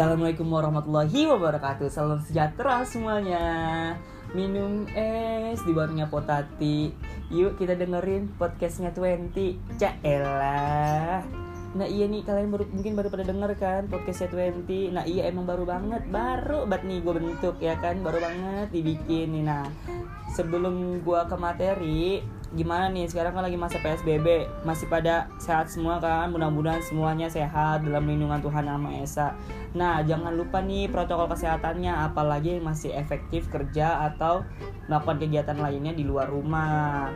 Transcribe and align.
Assalamualaikum 0.00 0.48
warahmatullahi 0.48 1.28
wabarakatuh. 1.28 1.92
Salam 1.92 2.24
sejahtera 2.24 2.80
semuanya. 2.88 3.44
Minum 4.32 4.88
es 4.96 5.60
di 5.60 5.76
warungnya 5.76 6.08
Potati 6.08 6.88
Yuk 7.28 7.60
kita 7.60 7.76
dengerin 7.76 8.32
podcastnya 8.40 8.96
20 8.96 9.60
Caelah 9.76 11.20
Nah 11.76 11.84
iya 11.84 12.08
nih 12.08 12.24
kalian 12.24 12.48
baru 12.48 12.64
mungkin 12.72 12.96
baru 12.96 13.12
pada 13.12 13.28
denger 13.28 13.52
kan 13.60 13.82
podcastnya 13.92 14.32
20 14.64 14.96
Nah 14.96 15.04
iya 15.04 15.28
emang 15.28 15.44
baru 15.44 15.68
banget. 15.68 16.08
Baru 16.08 16.64
banget 16.64 16.88
nih 16.88 16.98
gue 17.04 17.14
bentuk 17.20 17.56
ya 17.60 17.76
kan? 17.76 18.00
Baru 18.00 18.24
banget 18.24 18.72
dibikin 18.72 19.36
nih. 19.36 19.44
Nah 19.52 19.68
sebelum 20.32 21.04
gue 21.04 21.20
ke 21.28 21.36
materi 21.36 22.24
gimana 22.50 22.90
nih? 22.90 23.06
Sekarang 23.06 23.34
kan 23.38 23.46
lagi 23.46 23.54
masa 23.54 23.78
PSBB 23.78 24.46
masih 24.66 24.90
pada 24.90 25.30
sehat 25.38 25.70
semua 25.70 26.02
kan? 26.02 26.30
Mudah-mudahan 26.34 26.82
semuanya 26.82 27.30
sehat 27.30 27.86
dalam 27.86 28.06
lindungan 28.06 28.42
Tuhan 28.42 28.66
Yang 28.66 28.80
Maha 28.82 28.98
Esa. 29.02 29.28
Nah 29.78 30.02
jangan 30.02 30.34
lupa 30.34 30.58
nih 30.58 30.90
protokol 30.90 31.30
kesehatannya 31.30 32.10
apalagi 32.10 32.58
yang 32.58 32.66
masih 32.66 32.90
efektif 32.90 33.46
kerja 33.48 34.02
atau 34.10 34.42
melakukan 34.90 35.22
kegiatan 35.22 35.58
lainnya 35.58 35.94
di 35.94 36.02
luar 36.02 36.26
rumah. 36.26 37.14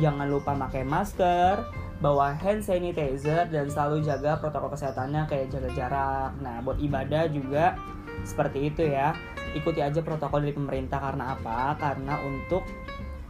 Jangan 0.00 0.24
lupa 0.32 0.56
pakai 0.56 0.88
masker 0.88 1.82
bawa 2.02 2.34
hand 2.34 2.66
sanitizer 2.66 3.46
dan 3.52 3.70
selalu 3.70 4.02
jaga 4.02 4.40
protokol 4.40 4.72
kesehatannya 4.72 5.28
kayak 5.28 5.52
jaga 5.52 5.70
jarak. 5.76 6.32
Nah 6.40 6.64
buat 6.64 6.80
ibadah 6.80 7.28
juga 7.28 7.76
seperti 8.24 8.72
itu 8.72 8.88
ya. 8.88 9.12
Ikuti 9.52 9.84
aja 9.84 10.00
protokol 10.00 10.48
dari 10.48 10.56
pemerintah 10.56 10.96
karena 10.96 11.36
apa? 11.36 11.76
Karena 11.76 12.16
untuk 12.24 12.64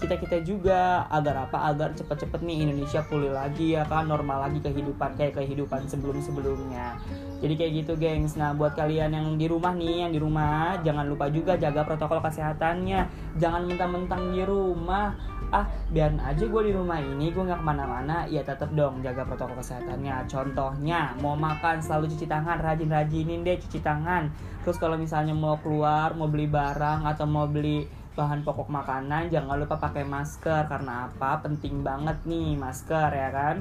kita 0.02 0.18
kita 0.18 0.42
juga 0.42 1.06
agar 1.06 1.46
apa? 1.46 1.70
Agar 1.70 1.94
cepet-cepet 1.94 2.42
nih 2.42 2.66
Indonesia 2.66 3.06
pulih 3.06 3.30
lagi 3.30 3.78
ya 3.78 3.86
kan? 3.86 4.10
Normal 4.10 4.50
lagi 4.50 4.58
kehidupan 4.58 5.14
kayak 5.14 5.38
kehidupan 5.38 5.86
sebelum 5.86 6.18
sebelumnya 6.18 6.98
jadi 7.42 7.54
kayak 7.58 7.72
gitu 7.82 7.92
gengs. 7.98 8.38
Nah 8.38 8.54
buat 8.54 8.78
kalian 8.78 9.18
yang 9.18 9.26
di 9.34 9.50
rumah 9.50 9.74
nih 9.74 10.06
yang 10.06 10.12
di 10.14 10.22
rumah 10.22 10.78
jangan 10.86 11.10
lupa 11.10 11.26
juga 11.26 11.58
jaga 11.58 11.82
protokol 11.82 12.22
kesehatannya. 12.22 13.10
Jangan 13.42 13.66
mentang-mentang 13.66 14.30
di 14.30 14.46
rumah. 14.46 15.18
Ah 15.50 15.66
biarin 15.90 16.22
aja 16.22 16.48
gue 16.48 16.62
di 16.64 16.72
rumah 16.72 17.02
ini 17.02 17.34
gue 17.34 17.42
nggak 17.42 17.60
ke 17.60 17.66
mana-mana. 17.66 18.30
Ya 18.30 18.46
tetap 18.46 18.70
dong 18.70 19.02
jaga 19.02 19.26
protokol 19.26 19.58
kesehatannya. 19.58 20.30
Contohnya 20.30 21.18
mau 21.18 21.34
makan 21.34 21.82
selalu 21.82 22.14
cuci 22.14 22.30
tangan 22.30 22.62
rajin-rajinin 22.62 23.42
deh 23.42 23.58
cuci 23.58 23.82
tangan. 23.82 24.30
Terus 24.62 24.78
kalau 24.78 24.94
misalnya 24.94 25.34
mau 25.34 25.58
keluar 25.58 26.14
mau 26.14 26.30
beli 26.30 26.46
barang 26.46 27.02
atau 27.10 27.26
mau 27.26 27.50
beli 27.50 28.01
bahan 28.12 28.44
pokok 28.44 28.68
makanan 28.68 29.32
jangan 29.32 29.56
lupa 29.56 29.80
pakai 29.80 30.04
masker 30.04 30.68
karena 30.68 31.08
apa? 31.08 31.40
Penting 31.40 31.80
banget 31.80 32.20
nih 32.28 32.56
masker 32.60 33.08
ya 33.08 33.28
kan? 33.32 33.56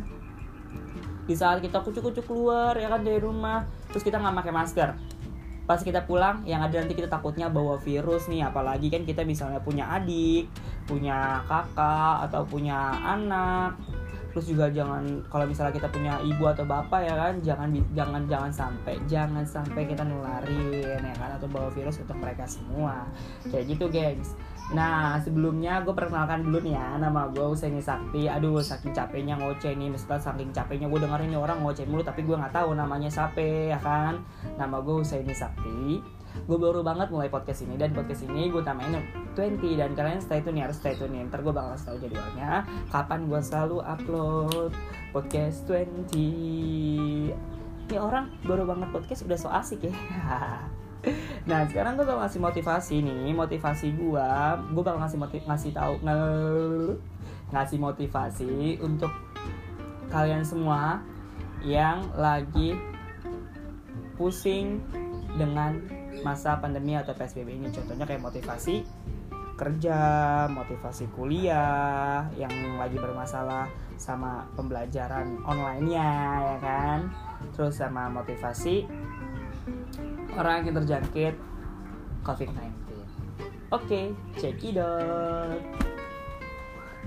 Di 1.28 1.36
saat 1.38 1.64
kita 1.64 1.80
kucuk-kucuk 1.80 2.28
keluar 2.28 2.76
ya 2.76 2.92
kan 2.92 3.04
dari 3.04 3.24
rumah 3.24 3.64
terus 3.88 4.04
kita 4.04 4.20
nggak 4.20 4.44
pakai 4.44 4.54
masker. 4.54 4.90
Pas 5.64 5.80
kita 5.80 6.04
pulang 6.04 6.44
yang 6.44 6.60
ada 6.60 6.84
nanti 6.84 6.98
kita 6.98 7.08
takutnya 7.08 7.48
bawa 7.48 7.80
virus 7.80 8.28
nih 8.28 8.44
apalagi 8.44 8.92
kan 8.92 9.08
kita 9.08 9.24
misalnya 9.24 9.64
punya 9.64 9.88
adik 9.88 10.52
punya 10.90 11.40
kakak 11.48 12.28
atau 12.28 12.44
punya 12.44 12.92
anak 13.00 13.80
terus 14.32 14.48
juga 14.48 14.72
jangan 14.72 15.04
kalau 15.28 15.44
misalnya 15.44 15.76
kita 15.76 15.92
punya 15.92 16.18
ibu 16.24 16.44
atau 16.48 16.64
bapak 16.64 17.04
ya 17.04 17.14
kan 17.16 17.34
jangan 17.44 17.70
jangan 17.92 18.22
jangan 18.32 18.52
sampai 18.52 18.96
jangan 19.06 19.44
sampai 19.44 19.84
kita 19.84 20.08
nularin 20.08 21.04
ya 21.04 21.16
kan 21.20 21.36
atau 21.36 21.48
bawa 21.52 21.68
virus 21.72 22.00
untuk 22.00 22.18
mereka 22.18 22.48
semua. 22.48 23.06
Kayak 23.52 23.76
gitu 23.76 23.86
gengs 23.92 24.34
Nah 24.72 25.20
sebelumnya 25.20 25.84
gue 25.84 25.92
perkenalkan 25.92 26.48
dulu 26.48 26.64
nih 26.64 26.80
ya 26.80 26.96
Nama 26.96 27.28
gue 27.36 27.44
Usaini 27.44 27.84
Sakti. 27.84 28.32
Aduh 28.32 28.64
saking 28.64 28.96
capeknya 28.96 29.36
ngoceh 29.36 29.76
nih 29.76 29.92
Maksudnya 29.92 30.20
saking 30.20 30.52
capeknya 30.56 30.88
gue 30.88 31.00
dengerin 31.04 31.30
nih 31.36 31.40
orang 31.40 31.60
ngoceh 31.60 31.84
mulu 31.88 32.04
Tapi 32.04 32.24
gue 32.24 32.36
gak 32.40 32.56
tahu 32.56 32.72
namanya 32.72 33.12
siapa 33.12 33.44
ya 33.76 33.80
kan? 33.84 34.24
Nama 34.56 34.78
gue 34.80 34.96
Usaini 35.04 35.36
Sakti. 35.36 36.00
Gue 36.48 36.58
baru 36.58 36.80
banget 36.80 37.12
mulai 37.12 37.28
podcast 37.28 37.68
ini 37.68 37.76
Dan 37.76 37.92
podcast 37.92 38.24
ini 38.24 38.48
gue 38.48 38.64
tamain 38.64 38.96
20 39.36 39.60
Dan 39.76 39.92
kalian 39.92 40.24
stay 40.24 40.40
tune 40.40 40.64
ya 40.64 40.72
harus 40.72 40.80
stay 40.80 40.96
tune 40.96 41.12
nih 41.12 41.28
Ntar 41.28 41.44
gue 41.44 41.52
bakal 41.52 41.76
tahu 41.76 41.98
jadwalnya 42.00 42.64
Kapan 42.88 43.28
gue 43.28 43.42
selalu 43.44 43.84
upload 43.84 44.72
podcast 45.12 45.68
20 45.68 46.16
Ini 47.92 47.98
orang 48.00 48.32
baru 48.48 48.64
banget 48.64 48.88
podcast 48.96 49.28
udah 49.28 49.36
so 49.36 49.52
asik 49.52 49.92
ya 49.92 49.94
nah 51.50 51.66
sekarang 51.66 51.98
gue 51.98 52.06
bakal 52.06 52.22
ngasih 52.22 52.42
motivasi 52.42 52.96
nih. 53.02 53.34
Motivasi 53.34 53.88
gue 53.98 54.30
gue 54.72 54.84
bakal 54.86 55.02
ngasih 55.02 55.20
motiv 55.20 55.42
ngasih 55.50 55.72
tahu 55.74 55.94
ngasih 57.52 57.78
motivasi 57.82 58.54
untuk 58.80 59.12
kalian 60.14 60.44
semua 60.46 61.02
yang 61.66 62.10
lagi 62.18 62.78
pusing 64.18 64.82
dengan 65.38 65.80
masa 66.22 66.60
pandemi 66.62 66.94
atau 66.94 67.16
psbb 67.18 67.50
ini. 67.50 67.70
Contohnya 67.74 68.06
kayak 68.06 68.22
motivasi 68.22 68.86
kerja 69.62 69.98
motivasi 70.50 71.06
kuliah 71.14 72.26
yang 72.34 72.50
lagi 72.82 72.98
bermasalah 72.98 73.70
sama 73.94 74.50
pembelajaran 74.58 75.38
online-nya 75.46 76.10
ya 76.42 76.58
kan? 76.58 77.00
Terus 77.54 77.78
sama 77.78 78.10
motivasi 78.10 78.90
orang 80.38 80.64
yang 80.68 80.76
terjangkit 80.84 81.36
COVID-19. 82.22 82.62
Oke, 83.72 84.12
out. 84.80 85.60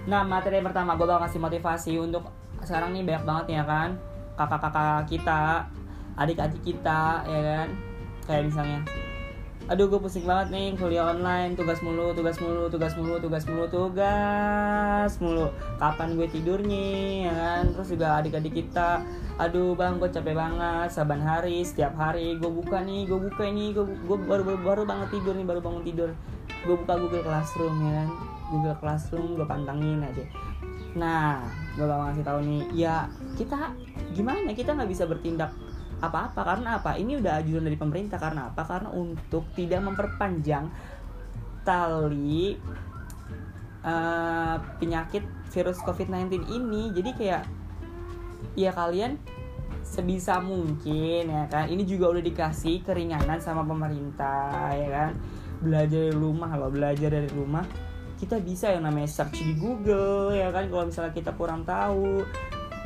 Nah, 0.05 0.23
materi 0.25 0.61
yang 0.61 0.69
pertama 0.69 0.97
gue 0.97 1.07
bakal 1.09 1.29
kasih 1.29 1.41
motivasi 1.41 1.93
untuk 2.01 2.29
sekarang 2.65 2.97
nih 2.97 3.05
banyak 3.05 3.25
banget 3.25 3.47
ya 3.61 3.63
kan 3.65 3.97
kakak-kakak 4.35 5.07
kita, 5.07 5.65
adik-adik 6.19 6.63
kita 6.65 7.25
ya 7.25 7.41
kan. 7.41 7.69
Kayak 8.25 8.43
misalnya 8.49 8.81
aduh 9.65 9.89
gue 9.89 9.97
pusing 9.97 10.29
banget 10.29 10.53
nih 10.53 10.77
kuliah 10.77 11.09
online 11.09 11.57
tugas 11.57 11.81
mulu 11.81 12.13
tugas 12.13 12.37
mulu 12.37 12.69
tugas 12.69 12.93
mulu 13.01 13.17
tugas 13.17 13.45
mulu 13.49 13.65
tugas 13.65 15.13
mulu. 15.25 15.49
Kapan 15.81 16.21
gue 16.21 16.29
tidurnya 16.29 16.89
ya 17.25 17.33
kan? 17.33 17.65
Terus 17.73 17.89
juga 17.97 18.21
adik-adik 18.21 18.53
kita 18.53 19.01
aduh 19.35 19.73
bang 19.75 19.97
gue 19.99 20.07
capek 20.13 20.37
banget 20.37 20.89
saban 20.95 21.19
hari 21.19 21.67
setiap 21.67 21.97
hari 21.99 22.39
gue 22.39 22.47
buka 22.47 22.87
nih 22.87 23.03
gue 23.09 23.19
buka 23.19 23.43
ini 23.51 23.75
gue, 23.75 23.83
gue 23.83 24.19
baru, 24.31 24.47
baru 24.47 24.61
baru 24.63 24.83
banget 24.85 25.17
tidur 25.17 25.33
nih 25.33 25.47
baru 25.49 25.61
bangun 25.65 25.83
tidur. 25.83 26.11
Gue 26.69 26.77
buka 26.77 26.95
Google 27.01 27.25
Classroom 27.25 27.75
ya 27.89 27.93
kan? 28.05 28.09
Google 28.53 28.77
Classroom 28.85 29.29
gue 29.33 29.47
pantangin 29.49 30.05
aja. 30.05 30.25
Nah 30.93 31.41
gue 31.75 31.89
bakal 31.89 32.05
ngasih 32.13 32.25
tahu 32.29 32.39
nih 32.45 32.63
ya 32.77 33.09
kita 33.41 33.73
gimana? 34.13 34.53
Kita 34.53 34.77
nggak 34.77 34.91
bisa 34.93 35.09
bertindak 35.09 35.57
apa-apa. 36.09 36.41
Karena 36.45 36.81
apa? 36.81 36.97
Ini 36.97 37.21
udah 37.21 37.41
ajuan 37.41 37.65
dari 37.65 37.79
pemerintah. 37.79 38.19
Karena 38.21 38.53
apa? 38.53 38.63
Karena 38.65 38.91
untuk 38.93 39.49
tidak 39.57 39.81
memperpanjang 39.85 40.69
tali 41.65 42.55
uh, 43.85 44.57
penyakit 44.81 45.25
virus 45.53 45.79
COVID-19 45.83 46.49
ini. 46.51 46.93
Jadi 46.93 47.11
kayak 47.17 47.43
ya 48.55 48.71
kalian 48.71 49.17
sebisa 49.85 50.41
mungkin 50.41 51.29
ya 51.29 51.45
kan? 51.47 51.69
Ini 51.69 51.85
juga 51.85 52.11
udah 52.17 52.25
dikasih 52.25 52.83
keringanan 52.83 53.39
sama 53.39 53.63
pemerintah 53.63 54.73
ya 54.73 54.89
kan? 54.91 55.11
Belajar 55.61 56.11
dari 56.11 56.17
rumah 56.17 56.51
loh 56.57 56.73
belajar 56.73 57.13
dari 57.13 57.31
rumah. 57.31 57.63
Kita 58.15 58.41
bisa 58.41 58.73
yang 58.73 58.89
namanya 58.89 59.11
search 59.11 59.45
di 59.45 59.55
Google 59.55 60.33
ya 60.33 60.49
kan? 60.49 60.67
Kalau 60.73 60.85
misalnya 60.89 61.13
kita 61.13 61.37
kurang 61.37 61.63
tahu. 61.69 62.25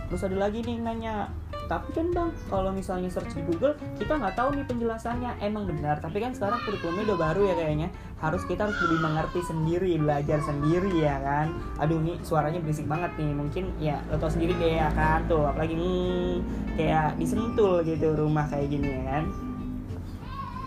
Terus 0.09 0.25
ada 0.25 0.37
lagi 0.49 0.65
nih 0.65 0.81
nanya 0.81 1.29
tapi 1.69 1.93
kan 1.93 2.09
bang 2.17 2.33
kalau 2.49 2.73
misalnya 2.73 3.12
search 3.12 3.37
di 3.37 3.45
Google 3.45 3.77
kita 4.01 4.17
nggak 4.17 4.34
tahu 4.41 4.56
nih 4.56 4.65
penjelasannya. 4.65 5.37
Emang 5.45 5.69
benar 5.69 6.01
tapi 6.01 6.25
kan 6.25 6.33
sekarang 6.33 6.56
kurikulumnya 6.65 7.12
udah 7.12 7.19
baru 7.21 7.43
ya 7.53 7.55
kayaknya. 7.61 7.89
Harus 8.19 8.43
kita 8.49 8.67
harus 8.67 8.79
lebih 8.89 8.99
mengerti 9.05 9.41
sendiri 9.45 9.93
belajar 10.01 10.41
sendiri 10.41 10.91
ya 10.97 11.21
kan? 11.21 11.53
Aduh 11.77 12.01
nih 12.01 12.17
suaranya 12.25 12.65
berisik 12.65 12.89
banget 12.89 13.12
nih. 13.21 13.33
Mungkin 13.37 13.65
ya 13.77 14.01
lo 14.09 14.17
tau 14.17 14.33
sendiri 14.33 14.56
kayak 14.56 14.97
kan? 14.97 15.29
Tuh 15.29 15.44
apalagi 15.44 15.76
hmm, 15.76 16.37
kayak 16.81 17.20
disentul 17.20 17.85
gitu 17.85 18.17
rumah 18.17 18.49
kayak 18.49 18.73
gini 18.73 18.88
ya 18.88 19.03
kan? 19.05 19.25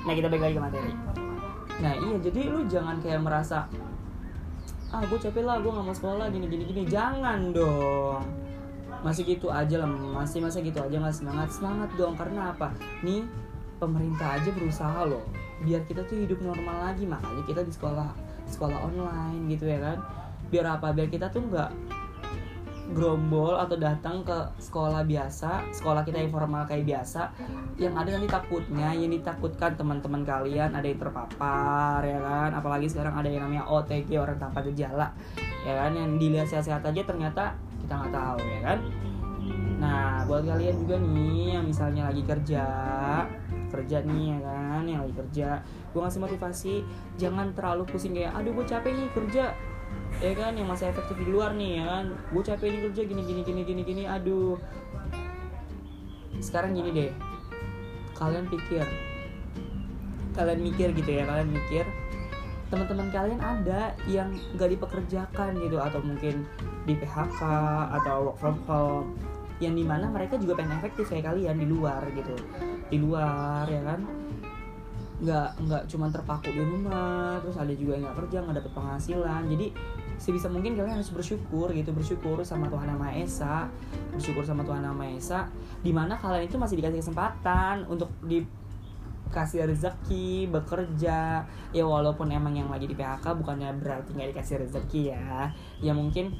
Nah 0.05 0.13
kita 0.13 0.29
balik 0.29 0.43
lagi 0.45 0.55
ke 0.55 0.61
materi. 0.61 0.93
Nah 1.81 1.93
iya 1.97 2.15
jadi 2.21 2.39
lu 2.45 2.61
jangan 2.69 3.01
kayak 3.01 3.25
merasa 3.25 3.65
ah 4.91 5.01
gue 5.07 5.17
capek 5.17 5.47
lah 5.47 5.57
gue 5.63 5.71
nggak 5.71 5.87
mau 5.87 5.95
sekolah 5.97 6.29
gini 6.29 6.45
gini 6.45 6.63
gini. 6.69 6.83
Jangan 6.85 7.49
dong 7.49 8.50
masih 9.01 9.25
gitu 9.25 9.49
aja 9.49 9.81
lah 9.81 9.89
masih 9.89 10.41
masa 10.41 10.61
gitu 10.61 10.77
aja 10.77 10.95
nggak 10.95 11.15
semangat. 11.15 11.49
Semangat 11.49 11.89
dong 11.97 12.13
karena 12.13 12.53
apa? 12.53 12.73
Nih 13.01 13.25
pemerintah 13.81 14.37
aja 14.37 14.49
berusaha 14.53 15.09
loh 15.09 15.25
biar 15.61 15.85
kita 15.85 16.05
tuh 16.05 16.21
hidup 16.21 16.41
normal 16.41 16.93
lagi. 16.93 17.05
Makanya 17.09 17.43
kita 17.49 17.61
di 17.65 17.73
sekolah 17.73 18.09
sekolah 18.49 18.77
online 18.87 19.49
gitu 19.49 19.65
ya 19.65 19.79
kan? 19.81 19.97
Biar 20.53 20.65
apa? 20.77 20.93
Biar 20.93 21.09
kita 21.09 21.33
tuh 21.33 21.41
nggak 21.49 21.99
gerombol 22.91 23.55
atau 23.55 23.79
datang 23.79 24.19
ke 24.27 24.35
sekolah 24.59 25.07
biasa, 25.07 25.63
sekolah 25.71 26.03
kita 26.03 26.19
informal 26.19 26.67
kayak 26.67 26.83
biasa, 26.83 27.31
yang 27.79 27.95
ada 27.95 28.19
nanti 28.19 28.27
takutnya, 28.27 28.91
yang 28.91 29.07
ditakutkan 29.15 29.79
teman-teman 29.79 30.27
kalian 30.27 30.75
ada 30.75 30.83
yang 30.83 30.99
terpapar 30.99 32.03
ya 32.03 32.19
kan, 32.19 32.51
apalagi 32.51 32.91
sekarang 32.91 33.15
ada 33.15 33.31
yang 33.31 33.47
namanya 33.47 33.63
OTG 33.71 34.11
orang 34.19 34.35
tanpa 34.35 34.59
gejala, 34.67 35.07
ya 35.63 35.73
kan, 35.79 35.95
yang 35.95 36.19
dilihat 36.19 36.51
sehat-sehat 36.51 36.83
aja 36.83 37.01
ternyata 37.07 37.55
kita 37.91 38.07
nggak 38.07 38.15
tahu 38.15 38.39
ya 38.47 38.59
kan? 38.63 38.79
Nah 39.83 40.23
buat 40.23 40.47
kalian 40.47 40.75
juga 40.79 40.95
nih 40.95 41.59
yang 41.59 41.65
misalnya 41.67 42.07
lagi 42.07 42.23
kerja 42.23 42.65
kerja 43.67 43.97
nih 44.07 44.23
ya 44.31 44.39
kan? 44.47 44.81
Yang 44.87 44.99
lagi 45.03 45.15
kerja 45.19 45.47
gue 45.91 45.99
ngasih 45.99 46.21
motivasi 46.23 46.73
jangan 47.19 47.51
terlalu 47.51 47.83
pusing 47.91 48.15
kayak 48.15 48.31
aduh 48.31 48.55
gue 48.55 48.63
capek 48.63 48.95
nih 48.95 49.09
kerja 49.11 49.45
ya 50.23 50.33
kan? 50.39 50.55
Yang 50.55 50.67
masih 50.71 50.85
efektif 50.87 51.19
di 51.19 51.27
luar 51.27 51.51
nih 51.51 51.83
ya 51.83 51.85
kan? 51.91 52.05
Gue 52.31 52.43
capek 52.47 52.67
nih 52.71 52.81
kerja 52.87 53.01
gini 53.03 53.21
gini 53.27 53.41
gini 53.43 53.61
gini 53.67 53.81
gini 53.83 54.03
aduh. 54.07 54.55
Sekarang 56.39 56.71
gini 56.71 56.95
deh 56.95 57.11
kalian 58.15 58.47
pikir 58.47 58.87
kalian 60.31 60.63
mikir 60.63 60.95
gitu 60.95 61.11
ya 61.11 61.27
kalian 61.27 61.49
mikir 61.51 61.83
teman-teman 62.71 63.11
kalian 63.11 63.41
ada 63.43 63.91
yang 64.07 64.31
gak 64.55 64.71
dipekerjakan 64.71 65.59
gitu 65.59 65.77
atau 65.77 65.99
mungkin 65.99 66.47
di 66.87 66.95
PHK 66.95 67.41
atau 67.99 68.31
work 68.31 68.37
from 68.39 68.57
home 68.63 69.19
yang 69.61 69.77
di 69.77 69.85
mana 69.85 70.09
mereka 70.09 70.41
juga 70.41 70.57
pengen 70.57 70.79
efektif 70.81 71.11
kayak 71.11 71.29
kalian 71.29 71.59
di 71.59 71.67
luar 71.69 72.01
gitu. 72.15 72.33
Di 72.89 72.97
luar 72.97 73.69
ya 73.69 73.83
kan? 73.85 74.01
Nggak 75.21 75.49
nggak 75.61 75.83
cuma 75.85 76.09
terpaku 76.09 76.49
di 76.49 76.65
rumah 76.65 77.37
terus 77.45 77.61
ada 77.61 77.69
juga 77.77 77.93
yang 77.93 78.09
nggak 78.09 78.17
kerja 78.25 78.37
nggak 78.41 78.57
dapet 78.57 78.73
penghasilan. 78.73 79.41
Jadi 79.53 79.67
sebisa 80.21 80.49
mungkin 80.49 80.77
kalian 80.77 81.01
harus 81.01 81.09
bersyukur 81.09 81.73
gitu 81.73 81.89
bersyukur 81.89 82.45
sama 82.45 82.69
Tuhan 82.69 82.93
yang 82.93 83.01
Esa 83.25 83.65
bersyukur 84.13 84.45
sama 84.45 84.61
Tuhan 84.61 84.85
yang 84.85 84.97
Esa 85.17 85.49
di 85.81 85.89
mana 85.89 86.13
kalian 86.13 86.45
itu 86.45 86.61
masih 86.61 86.77
dikasih 86.77 87.01
kesempatan 87.01 87.89
untuk 87.89 88.13
dikasih 89.31 89.63
rezeki 89.63 90.51
bekerja. 90.51 91.47
Ya 91.71 91.83
walaupun 91.87 92.27
emang 92.27 92.51
yang 92.51 92.67
lagi 92.67 92.91
di 92.91 92.93
PHK 92.99 93.39
bukannya 93.39 93.71
berarti 93.79 94.11
nggak 94.11 94.35
dikasih 94.35 94.67
rezeki 94.67 95.15
ya. 95.15 95.55
Ya 95.79 95.95
mungkin 95.95 96.35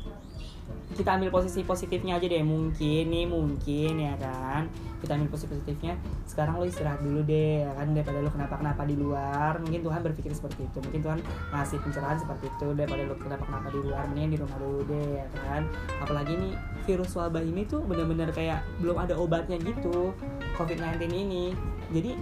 kita 0.91 1.15
ambil 1.15 1.31
posisi 1.31 1.63
positifnya 1.63 2.19
aja 2.19 2.27
deh. 2.27 2.43
Mungkin 2.43 3.07
nih 3.07 3.25
mungkin 3.27 3.93
ya 3.95 4.15
kan. 4.19 4.67
Kita 4.99 5.15
ambil 5.15 5.31
posisi 5.31 5.55
positifnya. 5.55 5.95
Sekarang 6.27 6.59
lo 6.59 6.67
istirahat 6.67 6.99
dulu 6.99 7.23
deh 7.23 7.63
ya 7.63 7.71
kan? 7.79 7.95
Daripada 7.95 8.19
lo 8.19 8.29
kenapa 8.29 8.59
kenapa 8.59 8.83
di 8.83 8.95
luar. 8.99 9.59
Mungkin 9.63 9.81
Tuhan 9.87 9.99
berpikir 10.03 10.31
seperti 10.35 10.67
itu. 10.67 10.77
Mungkin 10.83 11.01
Tuhan 11.01 11.19
ngasih 11.55 11.79
pencerahan 11.79 12.19
seperti 12.19 12.51
itu. 12.51 12.67
Daripada 12.75 13.07
lo 13.07 13.15
kenapa 13.15 13.43
kenapa 13.47 13.67
di 13.71 13.79
luar 13.79 14.03
mending 14.11 14.35
di 14.35 14.37
rumah 14.39 14.57
dulu 14.59 14.79
deh 14.83 15.07
ya 15.23 15.27
kan? 15.31 15.63
Apalagi 16.03 16.33
nih 16.35 16.53
virus 16.83 17.15
wabah 17.15 17.43
ini 17.43 17.63
tuh 17.63 17.81
bener-bener 17.87 18.29
kayak 18.35 18.59
belum 18.83 18.99
ada 18.99 19.15
obatnya 19.15 19.55
gitu. 19.63 20.11
COVID-19 20.59 21.07
ini. 21.07 21.55
Jadi 21.91 22.15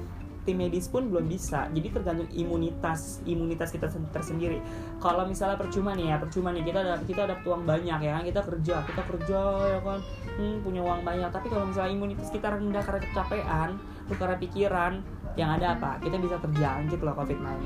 tim 0.49 0.57
medis 0.57 0.89
pun 0.89 1.05
belum 1.13 1.29
bisa. 1.29 1.69
Jadi 1.69 1.93
tergantung 1.93 2.25
imunitas 2.33 3.21
imunitas 3.29 3.69
kita 3.69 3.85
tersendiri. 4.09 4.57
Kalau 4.97 5.29
misalnya 5.29 5.61
percuma 5.61 5.93
nih 5.93 6.09
ya 6.09 6.17
percuma 6.17 6.49
nih 6.49 6.65
kita 6.65 6.81
ada 6.81 6.97
kita 7.05 7.29
ada 7.29 7.37
uang 7.45 7.69
banyak 7.69 7.99
ya 8.01 8.11
kan 8.17 8.23
kita 8.25 8.41
kerja 8.41 8.75
kita 8.89 9.01
kerja 9.05 9.41
ya 9.77 9.79
kan. 9.85 10.01
Hmm, 10.41 10.57
punya 10.65 10.81
uang 10.81 11.05
banyak. 11.05 11.29
Tapi 11.29 11.53
kalau 11.53 11.69
misalnya 11.69 11.93
imunitas 11.93 12.33
kita 12.33 12.49
rendah 12.49 12.81
karena 12.81 13.01
kecapean 13.05 13.69
karena 14.09 14.41
pikiran 14.41 14.93
yang 15.37 15.53
ada 15.53 15.77
apa? 15.77 16.01
Kita 16.01 16.17
bisa 16.17 16.41
terjangkit 16.41 16.99
loh 17.05 17.13
covid-19 17.13 17.61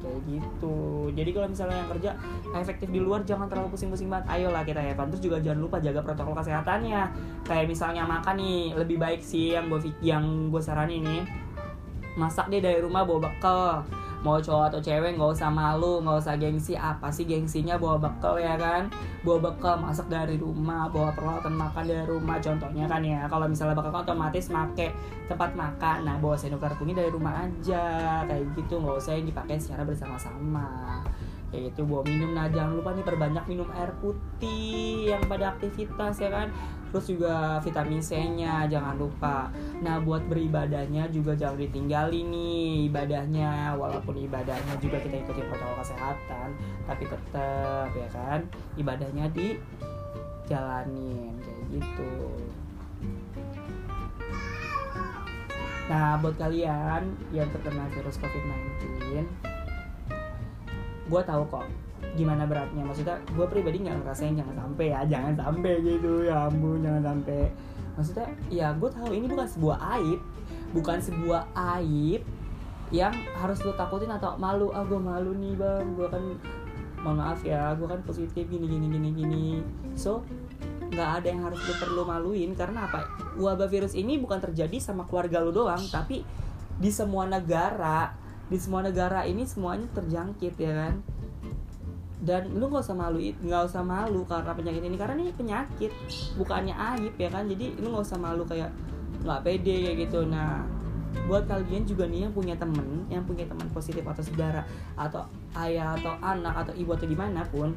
kayak 0.00 0.20
gitu. 0.24 1.12
Jadi 1.12 1.30
kalau 1.36 1.48
misalnya 1.52 1.76
yang 1.84 1.90
kerja 1.92 2.10
efektif 2.56 2.88
di 2.88 3.00
luar 3.04 3.20
jangan 3.28 3.52
terlalu 3.52 3.76
pusing-pusing 3.76 4.08
banget. 4.08 4.32
Ayolah 4.32 4.64
kita 4.64 4.80
ya 4.80 4.96
terus 4.96 5.20
juga 5.20 5.36
jangan 5.44 5.60
lupa 5.60 5.76
jaga 5.84 6.00
protokol 6.00 6.32
kesehatannya. 6.40 7.02
Kayak 7.44 7.66
misalnya 7.68 8.08
makan 8.08 8.34
nih 8.40 8.72
lebih 8.80 8.96
baik 8.96 9.20
sih 9.20 9.52
yang 9.52 9.68
gue 9.68 9.92
yang 10.00 10.48
gue 10.48 10.62
saranin 10.64 11.04
nih 11.04 11.41
masak 12.14 12.48
deh 12.52 12.60
dari 12.60 12.78
rumah 12.80 13.04
bawa 13.04 13.30
bekal. 13.30 13.84
Mau 14.22 14.38
cowok 14.38 14.70
atau 14.70 14.78
cewek 14.78 15.18
nggak 15.18 15.34
usah 15.34 15.50
malu 15.50 15.98
nggak 15.98 16.18
usah 16.22 16.34
gengsi. 16.38 16.78
Apa 16.78 17.10
sih 17.10 17.26
gengsinya 17.26 17.74
bawa 17.74 17.98
bekal 17.98 18.38
ya 18.38 18.54
kan? 18.54 18.86
Bawa 19.26 19.50
bekal 19.50 19.82
masak 19.82 20.06
dari 20.06 20.38
rumah 20.38 20.86
bawa 20.86 21.10
peralatan 21.10 21.58
makan 21.58 21.84
dari 21.90 22.06
rumah. 22.06 22.38
Contohnya 22.38 22.86
kan 22.86 23.02
ya 23.02 23.26
kalau 23.26 23.50
misalnya 23.50 23.74
bakal 23.74 24.06
otomatis 24.06 24.46
make 24.46 24.94
tempat 25.26 25.50
makan. 25.58 26.06
Nah 26.06 26.14
bawa 26.22 26.38
sendok 26.38 26.62
garpunya 26.62 27.02
dari 27.02 27.10
rumah 27.10 27.34
aja. 27.42 28.22
Kayak 28.30 28.46
gitu 28.54 28.78
nggak 28.78 28.96
usah 29.02 29.18
yang 29.18 29.26
dipakai 29.26 29.58
secara 29.58 29.82
bersama-sama 29.82 31.02
kayak 31.52 31.76
gitu 31.76 31.84
bawa 31.84 32.02
minum. 32.08 32.32
Nah 32.32 32.48
jangan 32.48 32.80
lupa 32.80 32.96
nih 32.96 33.04
perbanyak 33.04 33.44
minum 33.44 33.68
air 33.76 33.92
putih 34.00 35.12
yang 35.12 35.20
pada 35.28 35.52
aktivitas 35.52 36.16
ya 36.18 36.32
kan? 36.32 36.48
Terus 36.88 37.06
juga 37.12 37.60
vitamin 37.60 38.00
C-nya 38.00 38.64
jangan 38.72 38.96
lupa. 38.96 39.52
Nah 39.84 40.00
buat 40.00 40.24
beribadahnya 40.32 41.12
juga 41.12 41.36
jangan 41.36 41.60
ditinggali 41.60 42.24
nih 42.24 42.88
ibadahnya. 42.88 43.76
Walaupun 43.76 44.16
ibadahnya 44.16 44.80
juga 44.80 44.96
kita 45.04 45.20
ikuti 45.20 45.44
protokol 45.44 45.76
kesehatan 45.84 46.48
tapi 46.88 47.04
tetap 47.04 47.92
ya 47.92 48.08
kan? 48.08 48.40
Ibadahnya 48.80 49.28
di 49.36 49.60
jalanin 50.48 51.36
kayak 51.36 51.64
gitu. 51.68 52.12
Nah 55.92 56.16
buat 56.16 56.40
kalian 56.40 57.12
yang 57.36 57.48
terkena 57.52 57.84
virus 57.92 58.16
COVID-19 58.16 59.51
gue 61.08 61.22
tahu 61.22 61.42
kok 61.50 61.66
gimana 62.14 62.44
beratnya. 62.44 62.82
Maksudnya 62.84 63.16
gue 63.22 63.46
pribadi 63.48 63.82
nggak 63.82 64.04
ngerasain 64.04 64.34
jangan 64.36 64.56
sampai 64.58 64.86
ya 64.92 65.00
jangan 65.06 65.34
sampai 65.38 65.72
gitu. 65.82 66.12
Ya 66.26 66.46
ampun 66.46 66.78
jangan 66.82 67.02
sampai. 67.02 67.40
Maksudnya 67.96 68.26
ya 68.48 68.68
gue 68.76 68.90
tahu 68.90 69.10
ini 69.12 69.26
bukan 69.28 69.48
sebuah 69.48 69.78
aib 70.00 70.20
bukan 70.72 70.98
sebuah 71.04 71.42
aib 71.76 72.24
yang 72.92 73.12
harus 73.40 73.60
lo 73.64 73.72
takutin 73.76 74.12
atau 74.12 74.36
malu 74.36 74.72
ah 74.72 74.84
gue 74.84 75.00
malu 75.00 75.32
nih 75.36 75.54
bang. 75.56 75.86
Gue 75.96 76.08
kan 76.08 76.24
mohon 77.02 77.18
maaf 77.18 77.42
ya 77.42 77.74
gue 77.74 77.88
kan 77.88 78.00
positif 78.06 78.46
gini 78.46 78.66
gini 78.68 78.86
gini 78.88 79.08
gini. 79.12 79.46
So 79.96 80.24
nggak 80.92 81.24
ada 81.24 81.26
yang 81.32 81.40
harus 81.48 81.60
lo 81.64 81.74
perlu 81.80 82.02
maluin 82.04 82.52
karena 82.52 82.84
apa? 82.88 83.08
Wabah 83.40 83.68
virus 83.68 83.96
ini 83.96 84.20
bukan 84.20 84.40
terjadi 84.40 84.76
sama 84.76 85.08
keluarga 85.08 85.40
lo 85.40 85.52
doang 85.52 85.80
tapi 85.88 86.20
di 86.76 86.90
semua 86.92 87.24
negara 87.28 88.21
di 88.52 88.60
semua 88.60 88.84
negara 88.84 89.24
ini 89.24 89.48
semuanya 89.48 89.88
terjangkit 89.96 90.54
ya 90.60 90.72
kan? 90.76 91.00
Dan 92.20 92.52
lu 92.54 92.68
nggak 92.68 92.84
usah 92.84 92.94
malu 92.94 93.18
nggak 93.18 93.62
usah 93.72 93.80
malu 93.80 94.28
karena 94.28 94.52
penyakit 94.52 94.82
ini. 94.84 94.96
Karena 95.00 95.16
ini 95.16 95.32
penyakit 95.32 95.92
bukannya 96.36 96.76
aib 96.76 97.16
ya 97.16 97.32
kan? 97.32 97.48
Jadi 97.48 97.80
lu 97.80 97.96
nggak 97.96 98.04
usah 98.04 98.20
malu 98.20 98.44
kayak 98.44 98.68
nggak 99.24 99.40
pede 99.40 99.76
kayak 99.88 99.96
gitu. 100.04 100.28
Nah 100.28 100.62
buat 101.28 101.44
kalian 101.44 101.84
juga 101.84 102.08
nih 102.08 102.28
yang 102.28 102.32
punya 102.32 102.56
temen 102.56 103.04
yang 103.12 103.20
punya 103.28 103.44
teman 103.44 103.68
positif 103.70 104.00
atau 104.00 104.24
saudara 104.24 104.64
atau 104.96 105.28
ayah 105.60 105.92
atau 105.92 106.16
anak 106.24 106.64
atau 106.64 106.72
ibu 106.72 106.88
atau 106.96 107.04
di 107.04 107.12
mana 107.12 107.44
pun 107.52 107.76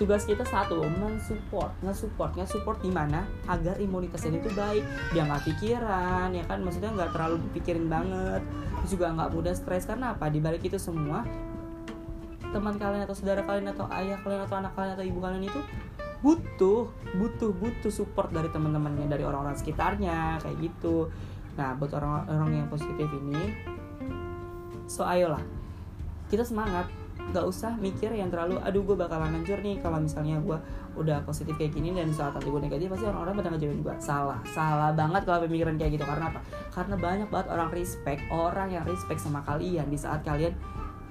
tugas 0.00 0.24
kita 0.24 0.48
satu 0.48 0.80
mensupport. 0.96 1.76
Nge-support. 1.84 2.32
Nge-support 2.40 2.80
di 2.80 2.88
mana? 2.88 3.28
Agar 3.44 3.76
imunitasnya 3.76 4.40
itu 4.40 4.48
baik. 4.56 4.80
Dia 5.12 5.28
nggak 5.28 5.44
pikiran 5.44 6.32
ya 6.32 6.44
kan? 6.48 6.64
Maksudnya 6.64 6.96
nggak 6.96 7.12
terlalu 7.12 7.36
dipikirin 7.52 7.84
banget. 7.92 8.40
Juga 8.88 9.12
nggak 9.12 9.28
mudah 9.36 9.52
stres. 9.52 9.84
Karena 9.84 10.16
apa? 10.16 10.32
Di 10.32 10.40
balik 10.40 10.64
itu 10.64 10.80
semua 10.80 11.28
teman 12.50 12.80
kalian 12.80 13.06
atau 13.06 13.14
saudara 13.14 13.46
kalian 13.46 13.70
atau 13.76 13.86
ayah 13.94 14.18
kalian 14.24 14.42
atau 14.42 14.56
anak 14.58 14.74
kalian 14.74 14.92
atau 14.98 15.06
ibu 15.06 15.22
kalian 15.22 15.46
itu 15.46 15.60
butuh 16.18 16.90
butuh 17.14 17.54
butuh 17.54 17.92
support 17.94 18.34
dari 18.34 18.50
teman-temannya 18.50 19.04
dari 19.04 19.22
orang-orang 19.28 19.60
sekitarnya. 19.60 20.40
Kayak 20.40 20.56
gitu. 20.64 21.12
Nah 21.60 21.76
buat 21.76 21.92
orang-orang 21.92 22.64
yang 22.64 22.68
positif 22.72 23.04
ini 23.04 23.52
so 24.88 25.04
ayolah. 25.04 25.44
Kita 26.32 26.40
semangat 26.40 26.88
gak 27.30 27.46
usah 27.46 27.72
mikir 27.78 28.10
yang 28.10 28.28
terlalu 28.28 28.58
aduh 28.62 28.82
gue 28.82 28.96
bakalan 28.98 29.30
hancur 29.30 29.62
nih 29.62 29.78
kalau 29.78 30.02
misalnya 30.02 30.42
gue 30.42 30.58
udah 30.98 31.22
positif 31.22 31.54
kayak 31.54 31.72
gini 31.72 31.94
dan 31.94 32.10
saat 32.10 32.34
nanti 32.34 32.50
gue 32.50 32.60
negatif 32.60 32.90
pasti 32.90 33.06
orang-orang 33.06 33.34
pada 33.38 33.48
ngejauhin 33.54 33.78
juga 33.78 33.94
salah 34.02 34.38
salah 34.50 34.90
banget 34.90 35.22
kalau 35.22 35.46
pemikiran 35.46 35.78
kayak 35.78 35.94
gitu. 35.94 36.04
Karena 36.04 36.34
apa? 36.34 36.40
Karena 36.74 36.94
banyak 36.98 37.28
banget 37.30 37.48
orang 37.54 37.70
respect 37.70 38.22
orang 38.34 38.68
yang 38.74 38.84
respect 38.84 39.22
sama 39.22 39.40
kalian 39.46 39.86
di 39.86 39.98
saat 39.98 40.26
kalian 40.26 40.52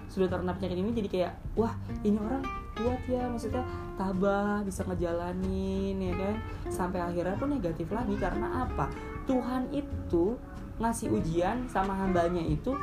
sudah 0.10 0.26
terkena 0.26 0.58
penyakit 0.58 0.78
ini 0.82 0.90
jadi 0.90 1.10
kayak 1.10 1.34
wah 1.54 1.74
ini 2.02 2.18
orang 2.18 2.42
kuat 2.74 3.02
ya 3.06 3.30
maksudnya 3.30 3.62
tabah 3.94 4.66
bisa 4.66 4.82
ngejalanin 4.84 5.96
ya 6.02 6.14
kan? 6.18 6.36
Sampai 6.68 7.00
akhirnya 7.00 7.38
pun 7.38 7.54
negatif 7.54 7.88
lagi 7.94 8.18
karena 8.18 8.68
apa? 8.68 8.90
Tuhan 9.30 9.70
itu 9.70 10.36
ngasih 10.80 11.12
ujian 11.12 11.68
sama 11.68 11.94
hambanya 11.94 12.42
itu 12.42 12.74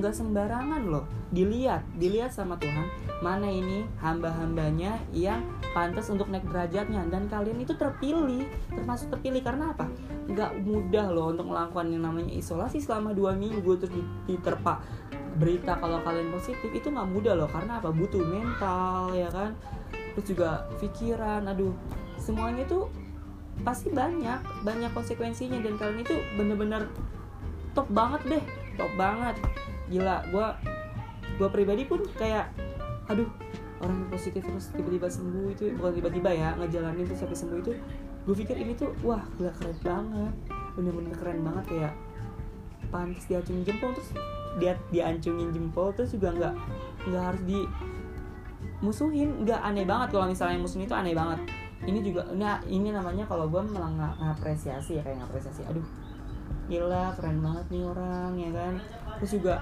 nggak 0.00 0.16
sembarangan 0.16 0.82
loh. 0.88 1.04
Dilihat 1.30 1.84
dilihat 2.00 2.32
sama 2.32 2.56
Tuhan 2.56 2.88
mana 3.20 3.46
ini 3.46 3.84
hamba-hambanya 4.00 4.96
yang 5.12 5.44
pantas 5.76 6.08
untuk 6.08 6.32
naik 6.32 6.48
derajatnya. 6.48 7.04
Dan 7.12 7.28
kalian 7.28 7.60
itu 7.60 7.76
terpilih 7.76 8.48
termasuk 8.72 9.12
terpilih 9.12 9.44
karena 9.44 9.76
apa? 9.76 9.86
Nggak 10.26 10.64
mudah 10.64 11.06
loh 11.12 11.36
untuk 11.36 11.52
melakukan 11.52 11.92
yang 11.92 12.02
namanya 12.08 12.32
isolasi 12.32 12.80
selama 12.80 13.12
dua 13.12 13.36
minggu 13.36 13.76
terus 13.76 13.92
diterpa 14.24 14.80
berita 15.36 15.76
kalau 15.78 16.00
kalian 16.02 16.32
positif. 16.32 16.72
Itu 16.72 16.90
nggak 16.90 17.08
mudah 17.12 17.36
loh 17.36 17.48
karena 17.52 17.78
apa? 17.78 17.92
Butuh 17.92 18.24
mental 18.24 19.14
ya 19.14 19.28
kan? 19.30 19.52
Terus 20.16 20.26
juga 20.26 20.66
pikiran 20.80 21.46
aduh. 21.46 21.76
Semuanya 22.16 22.64
itu 22.64 22.88
pasti 23.60 23.92
banyak 23.92 24.64
banyak 24.64 24.90
konsekuensinya. 24.96 25.60
Dan 25.60 25.76
kalian 25.76 26.02
itu 26.02 26.16
bener-bener 26.34 26.88
top 27.74 27.86
banget 27.94 28.22
deh 28.26 28.44
top 28.74 28.90
banget 28.98 29.36
gila 29.90 30.22
gue 30.30 30.46
gue 31.36 31.48
pribadi 31.50 31.82
pun 31.84 32.00
kayak 32.14 32.48
aduh 33.10 33.26
orang 33.82 33.96
yang 34.06 34.10
positif 34.12 34.42
terus 34.46 34.70
tiba-tiba 34.70 35.08
sembuh 35.10 35.46
itu 35.50 35.74
bukan 35.74 35.92
tiba-tiba 35.98 36.30
ya 36.30 36.48
ngejalanin 36.56 37.04
terus 37.04 37.20
sampai 37.20 37.36
sembuh 37.36 37.58
itu 37.58 37.72
gue 38.28 38.34
pikir 38.46 38.56
ini 38.60 38.72
tuh 38.78 38.94
wah 39.02 39.24
gila 39.36 39.50
keren 39.58 39.78
banget 39.82 40.34
bener-bener 40.78 41.14
keren 41.18 41.40
banget 41.42 41.64
kayak 41.66 41.92
pantas 42.90 43.24
diacungin 43.26 43.64
jempol 43.66 43.90
terus 43.96 44.10
dia 44.58 44.74
diancungin 44.90 45.50
jempol 45.54 45.94
terus 45.94 46.10
juga 46.14 46.34
nggak 46.34 46.54
nggak 47.10 47.22
harus 47.22 47.42
di 47.46 47.60
musuhin 48.80 49.44
nggak 49.44 49.60
aneh 49.60 49.84
banget 49.84 50.08
kalau 50.12 50.26
misalnya 50.26 50.58
musuhin 50.60 50.88
itu 50.88 50.96
aneh 50.96 51.12
banget. 51.12 51.40
Ini 51.80 52.00
juga 52.04 52.28
nah 52.36 52.60
ini 52.68 52.92
namanya 52.92 53.24
kalau 53.24 53.48
gue 53.48 53.60
malah 53.72 54.12
ngapresiasi 54.20 55.00
ya 55.00 55.02
kayak 55.04 55.24
ngapresiasi 55.24 55.64
aduh 55.64 55.84
gila 56.68 57.16
keren 57.16 57.40
banget 57.40 57.66
nih 57.72 57.82
orang 57.88 58.32
ya 58.36 58.50
kan 58.52 58.74
terus 59.20 59.36
juga 59.36 59.60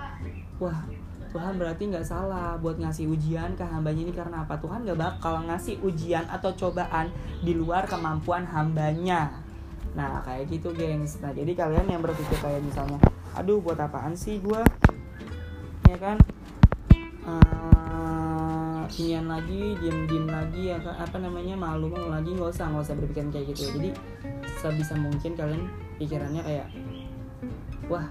wah 0.62 0.86
Tuhan 1.28 1.60
berarti 1.60 1.92
nggak 1.92 2.06
salah 2.08 2.56
buat 2.56 2.80
ngasih 2.80 3.04
ujian 3.12 3.52
ke 3.52 3.60
hambanya 3.60 4.00
ini 4.08 4.12
karena 4.16 4.48
apa? 4.48 4.56
Tuhan 4.56 4.88
nggak 4.88 4.96
bakal 4.96 5.44
ngasih 5.44 5.76
ujian 5.84 6.24
atau 6.24 6.56
cobaan 6.56 7.12
di 7.44 7.52
luar 7.52 7.84
kemampuan 7.84 8.48
hambanya. 8.48 9.28
Nah 9.92 10.24
kayak 10.24 10.48
gitu 10.48 10.72
gengs. 10.72 11.20
Nah 11.20 11.36
jadi 11.36 11.52
kalian 11.52 11.84
yang 11.84 12.00
berpikir 12.00 12.40
kayak 12.40 12.64
misalnya 12.64 12.96
aduh 13.36 13.60
buat 13.60 13.76
apaan 13.76 14.16
sih 14.16 14.40
gue 14.40 14.62
ya 15.92 15.98
kan? 16.00 16.16
Uh, 17.28 18.88
lagi 19.28 19.76
diem 19.84 20.08
diem 20.08 20.26
lagi 20.32 20.72
ya 20.72 20.80
kan? 20.80 20.96
Apa 20.96 21.20
namanya? 21.20 21.52
Malu 21.60 21.92
malu 21.92 22.08
lagi 22.08 22.32
nggak 22.32 22.56
usah 22.56 22.72
nggak 22.72 22.88
usah 22.88 22.96
berpikir 22.96 23.28
kayak 23.28 23.52
gitu 23.52 23.68
ya. 23.68 23.70
Jadi 23.76 23.90
sebisa 24.64 24.96
mungkin 24.96 25.36
kalian 25.36 25.68
pikirannya 26.00 26.40
kayak 26.40 26.66
wah 27.92 28.08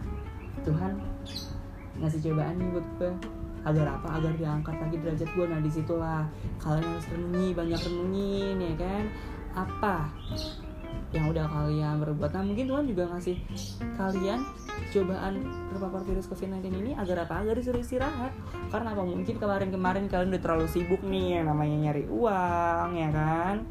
Tuhan 0.61 1.16
ngasih 2.01 2.19
cobaan 2.29 2.55
nih 2.59 2.67
buat 2.73 2.87
gue. 2.99 3.11
Agar 3.67 3.99
apa? 3.99 4.07
Agar 4.21 4.33
diangkat 4.39 4.75
lagi 4.79 4.95
derajat 5.01 5.29
gue. 5.33 5.45
Nah 5.49 5.59
di 5.59 5.71
situlah 5.71 6.23
kalian 6.63 6.85
harus 6.87 7.07
renungi 7.11 7.49
banyak 7.51 7.79
renungin 7.83 8.55
ya 8.63 8.73
kan? 8.79 9.03
Apa 9.57 9.95
yang 11.15 11.31
udah 11.31 11.45
kalian 11.47 11.95
berbuat? 12.03 12.31
Nah 12.35 12.43
mungkin 12.43 12.65
Tuhan 12.67 12.85
juga 12.87 13.03
ngasih 13.11 13.35
kalian 13.95 14.39
cobaan 14.93 15.33
terpapar 15.73 16.01
virus 16.07 16.27
COVID-19 16.31 16.67
ini 16.79 16.91
agar 16.95 17.27
apa? 17.27 17.43
Agar 17.43 17.59
disuruh 17.59 17.81
istirahat. 17.83 18.31
Karena 18.71 18.95
apa? 18.95 19.03
Mungkin 19.03 19.35
kemarin-kemarin 19.35 20.07
kalian 20.07 20.31
udah 20.31 20.43
terlalu 20.43 20.67
sibuk 20.71 21.01
nih 21.03 21.41
yang 21.41 21.51
namanya 21.51 21.91
nyari 21.91 22.07
uang 22.07 22.89
ya 22.95 23.09
kan 23.11 23.67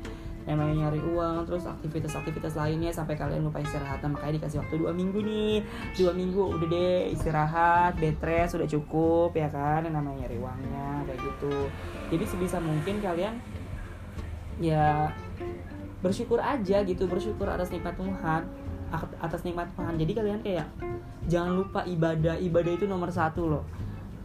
namanya 0.46 0.86
nyari 0.86 1.02
uang 1.02 1.42
terus 1.42 1.66
aktivitas-aktivitas 1.66 2.54
lainnya 2.54 2.94
sampai 2.94 3.18
kalian 3.18 3.42
lupa 3.42 3.58
istirahat. 3.58 3.98
Nah, 4.06 4.14
makanya 4.14 4.38
dikasih 4.38 4.62
waktu 4.62 4.74
dua 4.78 4.94
minggu 4.94 5.18
nih. 5.18 5.66
Dua 5.98 6.14
minggu 6.14 6.38
udah 6.54 6.68
deh 6.70 7.10
istirahat 7.10 7.98
bed 7.98 8.22
rest 8.22 8.54
udah 8.54 8.70
cukup 8.70 9.34
ya 9.34 9.50
kan? 9.50 9.82
Yang 9.82 9.94
namanya 9.98 10.16
nyari 10.24 10.36
uangnya 10.38 10.88
kayak 11.10 11.18
gitu. 11.18 11.56
Jadi 12.14 12.24
sebisa 12.30 12.56
mungkin 12.62 13.02
kalian 13.02 13.34
ya 14.62 15.10
bersyukur 16.00 16.38
aja 16.38 16.86
gitu 16.86 17.04
bersyukur 17.10 17.50
atas 17.50 17.74
nikmat 17.74 17.98
Tuhan 17.98 18.46
atas 19.18 19.42
nikmat 19.42 19.66
Tuhan. 19.74 19.98
Jadi 19.98 20.12
kalian 20.14 20.40
kayak 20.46 20.70
jangan 21.26 21.58
lupa 21.58 21.82
ibadah. 21.82 22.38
Ibadah 22.38 22.72
itu 22.78 22.86
nomor 22.86 23.10
satu 23.10 23.50
loh 23.50 23.66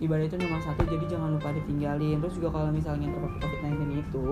ibadah 0.02 0.26
itu 0.26 0.36
nomor 0.42 0.58
satu 0.66 0.82
jadi 0.90 1.06
jangan 1.06 1.38
lupa 1.38 1.54
ditinggalin. 1.54 2.18
Terus 2.18 2.36
juga 2.42 2.50
kalau 2.58 2.74
misalnya 2.74 3.14
terpapar 3.14 3.38
covid-19 3.46 4.02
itu 4.02 4.28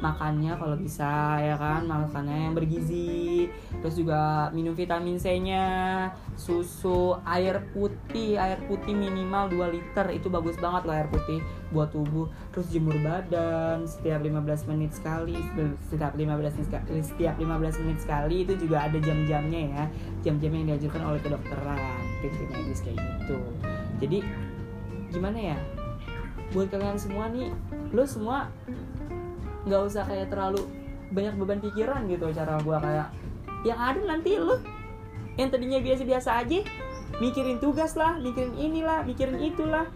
makannya 0.00 0.52
kalau 0.56 0.76
bisa 0.80 1.36
ya 1.44 1.56
kan? 1.60 1.84
Makannya 1.84 2.48
yang 2.48 2.54
bergizi. 2.56 3.52
Terus 3.84 3.94
juga 4.00 4.48
minum 4.56 4.72
vitamin 4.72 5.20
C 5.20 5.36
nya 5.44 5.64
susu 6.40 7.20
air 7.28 7.60
putih 7.76 8.40
air 8.40 8.64
putih 8.64 8.96
minimal 8.96 9.52
2 9.52 9.76
liter. 9.76 10.06
Itu 10.08 10.32
bagus 10.32 10.56
banget 10.56 10.88
loh 10.88 10.96
air 10.96 11.08
putih 11.12 11.44
buat 11.68 11.92
tubuh. 11.92 12.32
Terus 12.56 12.72
jemur 12.72 12.96
badan 13.04 13.84
setiap 13.84 14.24
15 14.24 14.72
menit 14.72 14.96
sekali 14.96 15.36
setiap 15.92 16.16
15 16.16 16.56
menit 16.56 16.66
sekali 16.66 17.04
setiap 17.04 17.36
15 17.36 17.82
menit 17.84 17.98
sekali 18.00 18.36
itu 18.48 18.56
juga 18.56 18.88
ada 18.88 18.96
jam-jamnya 18.96 19.60
ya. 19.68 19.84
Jam-jam 20.24 20.56
yang 20.56 20.64
diajukan 20.74 21.04
oleh 21.04 21.20
kedokteran 21.20 22.00
medis 22.24 22.80
kayak 22.80 22.96
gitu. 22.96 23.36
Jadi 24.00 24.18
gimana 25.10 25.38
ya? 25.54 25.58
Buat 26.50 26.74
kalian 26.74 26.98
semua 26.98 27.30
nih 27.30 27.50
lo 27.90 28.06
semua 28.06 28.50
nggak 29.66 29.82
usah 29.86 30.06
kayak 30.08 30.30
terlalu 30.30 30.62
banyak 31.10 31.34
beban 31.36 31.60
pikiran 31.60 32.06
gitu 32.06 32.30
cara 32.30 32.56
gue 32.62 32.76
kayak 32.80 33.08
yang 33.66 33.76
ada 33.76 34.00
nanti 34.06 34.38
lo 34.38 34.56
yang 35.36 35.50
tadinya 35.52 35.82
biasa-biasa 35.82 36.42
aja 36.42 36.64
mikirin 37.18 37.58
tugas 37.58 37.98
lah 37.98 38.16
mikirin 38.22 38.54
inilah 38.56 39.02
mikirin 39.04 39.42
itulah. 39.42 39.90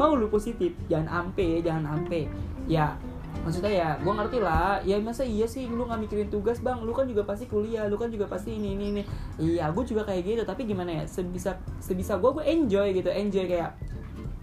Mau 0.00 0.16
lu 0.16 0.32
positif 0.32 0.72
jangan 0.88 1.28
ampe 1.28 1.60
jangan 1.60 1.98
ampe. 1.98 2.30
Ya 2.70 2.96
maksudnya 3.44 3.72
ya 3.72 3.88
gue 4.00 4.12
ngerti 4.12 4.38
lah. 4.40 4.80
Ya 4.86 4.96
masa 5.02 5.26
iya 5.26 5.44
sih 5.44 5.68
lu 5.68 5.84
nggak 5.84 6.00
mikirin 6.08 6.28
tugas 6.32 6.62
bang? 6.64 6.80
Lu 6.80 6.96
kan 6.96 7.04
juga 7.04 7.26
pasti 7.26 7.44
kuliah 7.50 7.84
lu 7.90 8.00
kan 8.00 8.08
juga 8.08 8.24
pasti 8.30 8.56
ini 8.56 8.78
ini 8.78 8.84
ini. 8.96 9.02
Iya 9.36 9.68
gue 9.74 9.84
juga 9.84 10.08
kayak 10.08 10.22
gitu. 10.24 10.42
Tapi 10.48 10.64
gimana 10.64 11.02
ya 11.02 11.04
sebisa 11.04 11.60
sebisa 11.82 12.16
gue 12.16 12.30
gue 12.32 12.44
enjoy 12.48 12.96
gitu 12.96 13.10
enjoy 13.12 13.44
kayak 13.44 13.76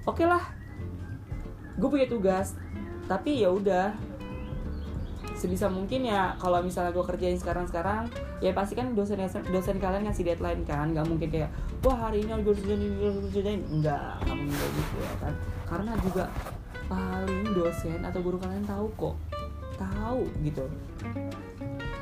oke 0.08 0.16
okay 0.16 0.26
lah. 0.26 0.44
Gue 1.76 1.90
punya 1.92 2.08
tugas. 2.08 2.56
Tapi 3.06 3.44
ya 3.44 3.52
udah. 3.52 3.92
Sebisa 5.38 5.70
mungkin 5.70 6.02
ya 6.10 6.34
kalau 6.42 6.66
misalnya 6.66 6.90
gue 6.90 7.06
kerjain 7.06 7.38
sekarang 7.38 7.70
sekarang 7.70 8.10
ya 8.42 8.58
pasti 8.58 8.74
kan 8.74 8.98
dosen 8.98 9.22
dosen 9.54 9.78
kalian 9.78 10.10
ngasih 10.10 10.26
deadline 10.26 10.66
kan. 10.66 10.90
Nggak 10.90 11.06
mungkin 11.06 11.30
kayak 11.30 11.54
wah 11.86 12.10
hari 12.10 12.26
ini 12.26 12.34
harus 12.34 12.58
kerjain 12.58 12.82
harus 12.98 13.30
kerjain 13.30 13.62
enggak 13.70 14.18
nggak 14.26 14.34
mungkin 14.34 14.70
gitu 14.74 14.96
ya 14.98 15.14
kan. 15.22 15.34
Karena 15.70 15.92
juga 16.02 16.26
paling 16.90 17.54
dosen 17.54 18.00
atau 18.02 18.20
guru 18.26 18.42
kalian 18.42 18.66
tahu 18.66 18.88
kok. 18.98 19.16
Tahu 19.78 20.26
gitu. 20.42 20.66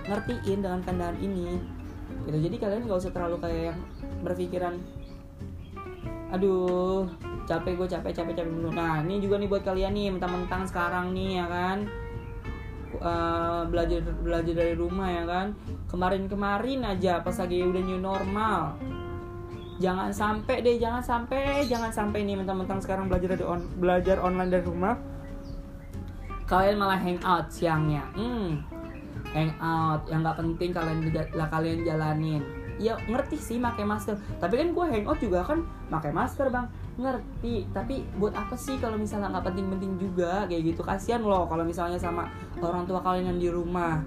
Ngertiin 0.07 0.59
dengan 0.63 0.79
keadaan 0.79 1.17
ini. 1.19 1.59
Gitu. 2.23 2.37
Jadi 2.39 2.55
kalian 2.55 2.87
nggak 2.87 3.01
usah 3.03 3.11
terlalu 3.11 3.37
kayak 3.43 3.75
yang 3.75 3.79
berpikiran 4.23 4.79
aduh 6.33 7.05
capek 7.45 7.77
gue 7.77 7.87
capek 7.87 8.11
capek 8.11 8.33
capek 8.41 8.51
dulu. 8.51 8.69
Nah 8.73 9.05
ini 9.05 9.21
juga 9.21 9.37
nih 9.37 9.49
buat 9.49 9.63
kalian 9.63 9.93
nih 9.93 10.07
mentang-mentang 10.17 10.65
sekarang 10.65 11.13
nih 11.13 11.41
ya 11.41 11.45
kan? 11.45 11.77
Uh, 12.95 13.67
belajar 13.67 13.99
belajar 14.23 14.53
dari 14.55 14.73
rumah 14.73 15.09
ya 15.11 15.23
kan? 15.29 15.47
Kemarin-kemarin 15.87 16.81
aja 16.85 17.21
pas 17.21 17.37
lagi 17.37 17.61
udah 17.61 17.81
new 17.85 18.01
normal. 18.01 18.75
Jangan 19.77 20.09
sampai 20.15 20.63
deh 20.63 20.79
jangan 20.79 21.03
sampai 21.03 21.67
jangan 21.67 21.91
sampai 21.91 22.23
nih 22.23 22.39
mentang-mentang 22.39 22.79
sekarang 22.79 23.11
belajar 23.11 23.35
dari 23.35 23.45
on, 23.45 23.61
belajar 23.77 24.17
online 24.23 24.51
dari 24.51 24.63
rumah. 24.65 24.95
Kalian 26.45 26.77
malah 26.77 27.01
hangout 27.01 27.49
siangnya. 27.49 28.05
Hmm 28.15 28.75
hangout. 29.35 30.07
Yang 30.07 30.19
nggak 30.23 30.37
penting 30.39 30.69
kalian 30.71 30.99
lah 31.35 31.47
kalian 31.51 31.79
jalanin. 31.83 32.41
Ya 32.79 32.95
ngerti 33.07 33.35
sih 33.35 33.57
pakai 33.59 33.83
masker. 33.83 34.15
Tapi 34.39 34.53
kan 34.55 34.67
gue 34.71 34.85
hangout 34.95 35.19
juga 35.19 35.43
kan 35.43 35.67
pakai 35.91 36.15
masker 36.15 36.47
bang 36.47 36.67
ngerti. 36.95 37.67
Tapi 37.71 38.03
buat 38.15 38.33
apa 38.35 38.55
sih 38.55 38.79
kalau 38.79 38.95
misalnya 38.95 39.31
nggak 39.31 39.45
penting-penting 39.51 39.99
juga? 39.99 40.47
Kayak 40.47 40.75
gitu 40.75 40.81
kasihan 40.81 41.21
loh 41.23 41.47
kalau 41.47 41.63
misalnya 41.67 41.99
sama 41.99 42.27
orang 42.59 42.87
tua 42.87 42.99
kalian 43.03 43.35
yang 43.35 43.39
di 43.39 43.49
rumah. 43.51 43.99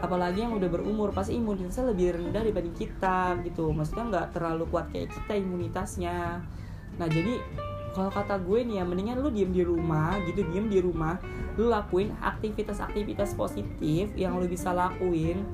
Apalagi 0.00 0.44
yang 0.44 0.52
udah 0.56 0.68
berumur 0.68 1.16
pasti 1.16 1.36
imunitasnya 1.40 1.92
lebih 1.92 2.16
rendah 2.20 2.42
dibanding 2.44 2.76
kita 2.76 3.40
gitu. 3.44 3.72
Maksudnya 3.72 4.04
nggak 4.10 4.26
terlalu 4.36 4.64
kuat 4.68 4.92
kayak 4.92 5.12
kita 5.12 5.32
imunitasnya. 5.40 6.44
Nah 7.00 7.08
jadi 7.08 7.40
kalau 7.94 8.10
kata 8.10 8.42
gue 8.42 8.66
nih 8.66 8.82
ya 8.82 8.84
mendingan 8.84 9.22
lu 9.22 9.30
diem 9.30 9.54
di 9.54 9.62
rumah 9.62 10.18
gitu 10.26 10.42
diem 10.50 10.66
di 10.66 10.82
rumah 10.82 11.14
lu 11.54 11.70
lakuin 11.70 12.10
aktivitas-aktivitas 12.18 13.38
positif 13.38 14.10
yang 14.18 14.34
lu 14.34 14.50
bisa 14.50 14.74
lakuin 14.74 15.46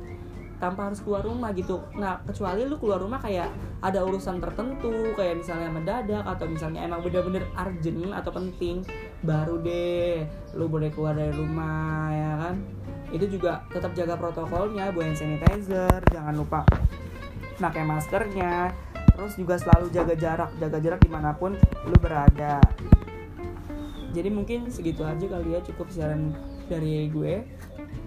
tanpa 0.60 0.92
harus 0.92 1.00
keluar 1.00 1.24
rumah 1.24 1.50
gitu. 1.56 1.80
Nah 1.96 2.20
kecuali 2.22 2.68
lu 2.68 2.76
keluar 2.76 3.00
rumah 3.00 3.16
kayak 3.18 3.48
ada 3.80 4.04
urusan 4.04 4.38
tertentu 4.38 5.16
kayak 5.16 5.40
misalnya 5.40 5.72
mendadak 5.72 6.22
atau 6.28 6.44
misalnya 6.44 6.84
emang 6.84 7.00
bener-bener 7.00 7.48
urgent 7.56 8.12
atau 8.12 8.30
penting 8.30 8.84
baru 9.24 9.56
deh 9.64 10.28
lu 10.52 10.68
boleh 10.68 10.92
keluar 10.92 11.16
dari 11.16 11.32
rumah 11.32 12.12
ya 12.12 12.32
kan? 12.44 12.54
Itu 13.10 13.26
juga 13.26 13.64
tetap 13.72 13.96
jaga 13.96 14.14
protokolnya 14.20 14.92
buat 14.92 15.16
sanitizer 15.16 16.04
jangan 16.12 16.36
lupa 16.36 16.62
pakai 17.56 17.82
maskernya. 17.82 18.70
Terus 19.16 19.36
juga 19.36 19.56
selalu 19.56 19.88
jaga 19.92 20.14
jarak 20.14 20.50
jaga 20.60 20.78
jarak 20.78 21.00
di 21.00 21.10
mana 21.10 21.32
pun 21.32 21.56
lu 21.88 21.96
berada. 21.96 22.60
Jadi 24.10 24.28
mungkin 24.28 24.68
segitu 24.68 25.06
aja 25.06 25.22
kali 25.22 25.56
ya 25.56 25.60
cukup 25.64 25.88
siaran 25.88 26.34
dari 26.68 27.08
gue 27.10 27.46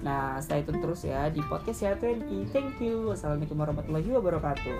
Nah, 0.03 0.35
stay 0.43 0.67
tune 0.67 0.83
terus 0.83 1.07
ya 1.07 1.31
di 1.31 1.39
podcast 1.47 1.79
ya 1.79 1.95
20. 1.95 2.51
Thank 2.51 2.83
you. 2.83 3.07
Wassalamualaikum 3.07 3.55
warahmatullahi 3.55 4.09
wabarakatuh. 4.11 4.75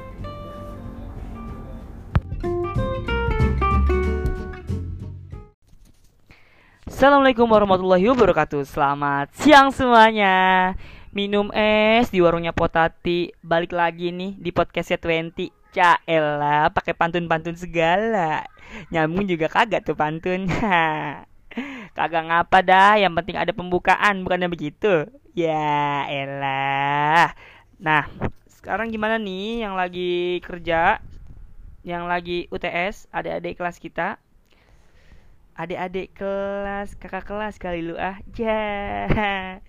Assalamualaikum 6.84 7.48
warahmatullahi 7.52 8.06
wabarakatuh 8.16 8.64
Selamat 8.64 9.28
siang 9.36 9.76
semuanya 9.76 10.72
Minum 11.12 11.52
es 11.52 12.08
di 12.08 12.24
warungnya 12.24 12.56
Potati 12.56 13.28
Balik 13.44 13.76
lagi 13.76 14.16
nih 14.16 14.40
di 14.40 14.56
podcastnya 14.56 15.02
20 15.02 15.36
Caela 15.76 16.72
pakai 16.72 16.96
pantun-pantun 16.96 17.60
segala 17.60 18.48
Nyambung 18.88 19.28
juga 19.28 19.52
kagak 19.52 19.84
tuh 19.84 20.00
pantunnya 20.00 21.28
Kagak 21.94 22.26
ngapa 22.26 22.60
dah, 22.66 22.92
yang 22.98 23.14
penting 23.14 23.38
ada 23.38 23.54
pembukaan, 23.54 24.26
bukannya 24.26 24.50
begitu? 24.50 25.06
Ya 25.38 26.06
elah. 26.10 27.38
Nah, 27.78 28.10
sekarang 28.50 28.90
gimana 28.90 29.22
nih 29.22 29.66
yang 29.66 29.78
lagi 29.78 30.42
kerja? 30.42 31.02
yang 31.84 32.08
lagi 32.08 32.48
UTS 32.48 33.12
adik-adik 33.12 33.60
kelas 33.60 33.78
kita 33.78 34.16
adik-adik 35.54 36.16
kelas 36.16 36.96
kakak 36.96 37.28
kelas 37.28 37.60
kali 37.60 37.84
lu 37.84 38.00
ah 38.00 38.18
ja 38.32 39.60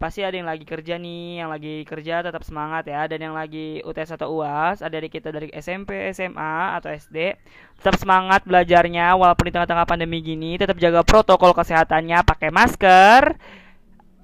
pasti 0.00 0.24
ada 0.24 0.32
yang 0.32 0.48
lagi 0.48 0.64
kerja 0.64 0.96
nih 0.96 1.44
yang 1.44 1.52
lagi 1.52 1.84
kerja 1.84 2.24
tetap 2.24 2.40
semangat 2.40 2.88
ya. 2.88 3.04
Dan 3.04 3.20
yang 3.30 3.34
lagi 3.36 3.84
UTS 3.84 4.16
atau 4.16 4.40
UAS 4.40 4.80
ada 4.80 4.96
adik 4.96 5.20
kita 5.20 5.28
dari 5.28 5.52
SMP 5.52 6.08
SMA 6.16 6.80
atau 6.80 6.88
SD 6.88 7.36
tetap 7.76 8.00
semangat 8.00 8.48
belajarnya. 8.48 9.12
Walaupun 9.12 9.44
di 9.44 9.52
tengah-tengah 9.52 9.84
pandemi 9.84 10.24
gini 10.24 10.56
tetap 10.56 10.80
jaga 10.80 11.04
protokol 11.04 11.52
kesehatannya. 11.52 12.24
Pakai 12.24 12.48
masker 12.48 13.36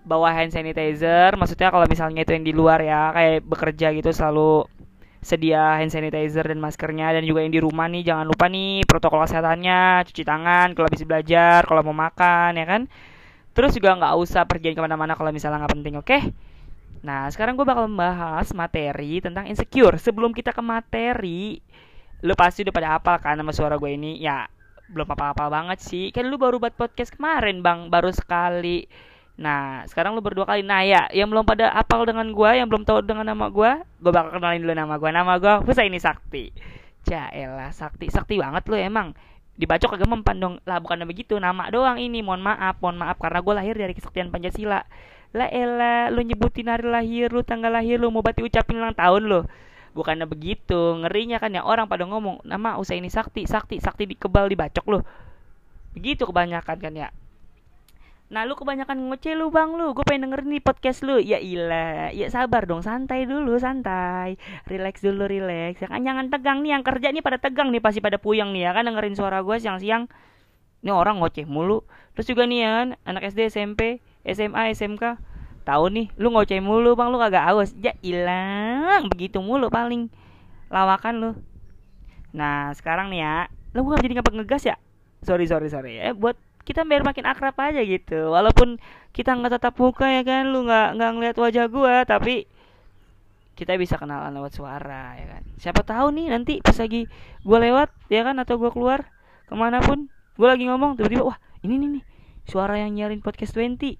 bawa 0.08 0.32
hand 0.32 0.56
sanitizer. 0.56 1.36
Maksudnya 1.36 1.68
kalau 1.68 1.84
misalnya 1.84 2.24
itu 2.24 2.32
yang 2.32 2.46
di 2.48 2.56
luar 2.56 2.80
ya 2.80 3.12
kayak 3.12 3.44
bekerja 3.44 3.92
gitu 3.92 4.10
selalu 4.16 4.64
sedia 5.20 5.76
hand 5.76 5.92
sanitizer 5.92 6.48
dan 6.48 6.56
maskernya. 6.56 7.12
Dan 7.12 7.28
juga 7.28 7.44
yang 7.44 7.52
di 7.52 7.60
rumah 7.60 7.84
nih 7.92 8.00
jangan 8.00 8.24
lupa 8.24 8.48
nih 8.48 8.80
protokol 8.88 9.28
kesehatannya. 9.28 10.08
Cuci 10.08 10.24
tangan 10.24 10.72
kalau 10.72 10.88
habis 10.88 11.04
belajar 11.04 11.68
kalau 11.68 11.84
mau 11.84 11.92
makan 11.92 12.56
ya 12.56 12.64
kan 12.64 12.88
Terus 13.56 13.72
juga 13.72 13.96
nggak 13.96 14.14
usah 14.20 14.44
pergi 14.44 14.76
ke 14.76 14.80
mana-mana 14.84 15.16
kalau 15.16 15.32
misalnya 15.32 15.64
nggak 15.64 15.74
penting, 15.80 15.94
oke? 15.96 16.04
Okay? 16.04 16.22
Nah, 17.00 17.32
sekarang 17.32 17.56
gue 17.56 17.64
bakal 17.64 17.88
membahas 17.88 18.52
materi 18.52 19.24
tentang 19.24 19.48
insecure. 19.48 19.96
Sebelum 19.96 20.36
kita 20.36 20.52
ke 20.52 20.60
materi, 20.60 21.56
lu 22.20 22.36
pasti 22.36 22.68
udah 22.68 22.74
pada 22.74 22.88
hafal 22.98 23.16
kan 23.16 23.40
sama 23.40 23.56
suara 23.56 23.80
gue 23.80 23.90
ini? 23.96 24.20
Ya, 24.20 24.44
belum 24.92 25.08
apa-apa 25.08 25.48
banget 25.48 25.80
sih. 25.80 26.12
Kan 26.12 26.28
lu 26.28 26.36
baru 26.36 26.60
buat 26.60 26.76
podcast 26.76 27.16
kemarin, 27.16 27.64
Bang. 27.64 27.88
Baru 27.88 28.12
sekali. 28.12 28.84
Nah, 29.36 29.84
sekarang 29.88 30.16
lu 30.16 30.20
berdua 30.20 30.48
kali. 30.48 30.60
Nah, 30.64 30.84
ya, 30.84 31.08
yang 31.12 31.28
belum 31.28 31.44
pada 31.44 31.72
hafal 31.72 32.08
dengan 32.08 32.28
gue, 32.32 32.50
yang 32.56 32.68
belum 32.68 32.84
tahu 32.84 33.04
dengan 33.04 33.24
nama 33.28 33.48
gue, 33.48 33.70
gue 34.02 34.12
bakal 34.12 34.36
kenalin 34.36 34.60
dulu 34.64 34.74
nama 34.74 34.94
gue. 34.96 35.10
Nama 35.12 35.32
gue 35.38 35.54
ini 35.84 35.98
Sakti. 36.00 36.44
Jaelah, 37.06 37.70
Sakti. 37.70 38.10
Sakti 38.10 38.34
banget 38.40 38.66
lu 38.66 38.76
emang 38.76 39.14
dibacok 39.56 39.96
kagak 39.96 40.08
mempan 40.08 40.36
dong. 40.36 40.54
Lah 40.68 40.78
bukan 40.80 41.04
begitu 41.08 41.36
nama 41.40 41.68
doang 41.72 41.96
ini. 42.00 42.20
Mohon 42.20 42.52
maaf. 42.52 42.80
Mohon 42.80 42.96
maaf 43.02 43.16
karena 43.20 43.40
gue 43.40 43.54
lahir 43.56 43.74
dari 43.76 43.92
kesaktian 43.96 44.28
Pancasila. 44.28 44.84
Lah 45.36 45.48
elah 45.50 46.08
lu 46.12 46.22
nyebutin 46.24 46.70
hari 46.70 46.86
lahir 46.88 47.28
lu 47.28 47.42
tanggal 47.44 47.68
lahir 47.68 48.00
lu 48.00 48.08
mau 48.08 48.24
bati 48.24 48.40
ucapin 48.44 48.78
ulang 48.78 48.96
tahun 48.96 49.22
lu. 49.26 49.40
Bukannya 49.96 50.28
begitu. 50.28 50.96
Ngerinya 51.02 51.40
kan 51.40 51.52
ya 51.52 51.64
orang 51.64 51.88
pada 51.88 52.04
ngomong 52.04 52.44
nama 52.44 52.76
usai 52.76 53.00
ini 53.00 53.08
sakti 53.08 53.48
sakti 53.48 53.80
sakti 53.80 54.04
dikebal 54.06 54.48
dibacok 54.48 54.84
lu. 54.88 55.00
Begitu 55.96 56.28
kebanyakan 56.28 56.76
kan 56.76 56.92
ya 56.92 57.08
Nah 58.26 58.42
lu 58.42 58.58
kebanyakan 58.58 59.06
ngoceh 59.06 59.38
lu 59.38 59.54
bang 59.54 59.78
lu. 59.78 59.94
Gue 59.94 60.02
pengen 60.02 60.26
denger 60.26 60.42
nih 60.42 60.58
podcast 60.58 61.06
lu. 61.06 61.22
Ya 61.22 61.38
ilah. 61.38 62.10
Ya 62.10 62.26
sabar 62.26 62.66
dong. 62.66 62.82
Santai 62.82 63.22
dulu 63.22 63.54
santai. 63.62 64.34
Relax 64.66 64.98
dulu 64.98 65.30
relax. 65.30 65.78
Ya 65.78 65.86
kan 65.86 66.02
jangan 66.02 66.26
tegang 66.26 66.66
nih. 66.66 66.74
Yang 66.74 66.84
kerja 66.90 67.08
nih 67.14 67.22
pada 67.22 67.38
tegang 67.38 67.70
nih 67.70 67.78
Pasti 67.78 68.02
pada 68.02 68.18
puyeng 68.18 68.50
nih 68.50 68.66
ya 68.66 68.70
kan? 68.74 68.82
Dengerin 68.90 69.14
suara 69.14 69.46
gue 69.46 69.56
siang-siang. 69.62 70.10
Ini 70.82 70.90
orang 70.90 71.22
ngoceh 71.22 71.46
mulu. 71.46 71.86
Terus 72.18 72.26
juga 72.26 72.50
nih 72.50 72.58
ya 72.66 72.70
kan 72.82 72.88
Anak 73.06 73.22
SD 73.30 73.52
SMP 73.52 74.02
SMA 74.24 74.72
SMK 74.72 75.20
Tahu 75.68 75.84
nih 75.92 76.06
Lu 76.18 76.34
ngoceh 76.34 76.58
mulu 76.58 76.98
bang. 76.98 77.14
Lu 77.14 77.22
kagak 77.22 77.46
awas 77.46 77.78
Ya 77.78 77.94
ilang 78.02 79.06
Begitu 79.06 79.38
mulu 79.38 79.70
paling. 79.70 80.10
Lawakan 80.66 81.14
lu. 81.22 81.30
Nah 82.34 82.74
sekarang 82.74 83.14
nih 83.14 83.22
ya. 83.22 83.36
Lu 83.70 83.86
gak 83.86 84.02
jadi 84.02 84.18
ngapa 84.18 84.34
ngegas 84.34 84.66
ya? 84.66 84.76
Sorry 85.22 85.46
sorry 85.46 85.70
sorry. 85.70 86.02
Eh 86.02 86.10
buat 86.10 86.34
kita 86.66 86.82
biar 86.82 87.06
makin 87.06 87.24
akrab 87.30 87.54
aja 87.62 87.80
gitu. 87.86 88.34
Walaupun 88.34 88.82
kita 89.14 89.38
nggak 89.38 89.62
tetap 89.62 89.78
muka 89.78 90.10
ya 90.10 90.26
kan? 90.26 90.50
Lu 90.50 90.66
nggak 90.66 90.98
nggak 90.98 91.10
ngeliat 91.14 91.36
wajah 91.38 91.66
gua 91.70 92.02
tapi 92.02 92.50
kita 93.56 93.78
bisa 93.80 93.96
kenalan 93.96 94.34
lewat 94.34 94.52
suara 94.58 95.14
ya 95.16 95.26
kan? 95.38 95.42
Siapa 95.56 95.86
tahu 95.86 96.12
nih 96.12 96.26
nanti 96.34 96.58
pas 96.60 96.74
lagi 96.74 97.06
gua 97.46 97.62
lewat 97.62 97.88
ya 98.10 98.26
kan? 98.26 98.36
Atau 98.42 98.58
gua 98.58 98.74
keluar 98.74 99.06
ke 99.46 99.54
mana 99.54 99.78
pun 99.78 100.10
gua 100.34 100.58
lagi 100.58 100.66
ngomong 100.66 100.98
tiba-tiba 100.98 101.22
wah 101.22 101.38
ini 101.62 101.78
nih 101.78 101.88
nih 101.98 102.04
suara 102.46 102.78
yang 102.82 102.94
nyarin 102.94 103.22
podcast 103.22 103.54
20 103.54 103.98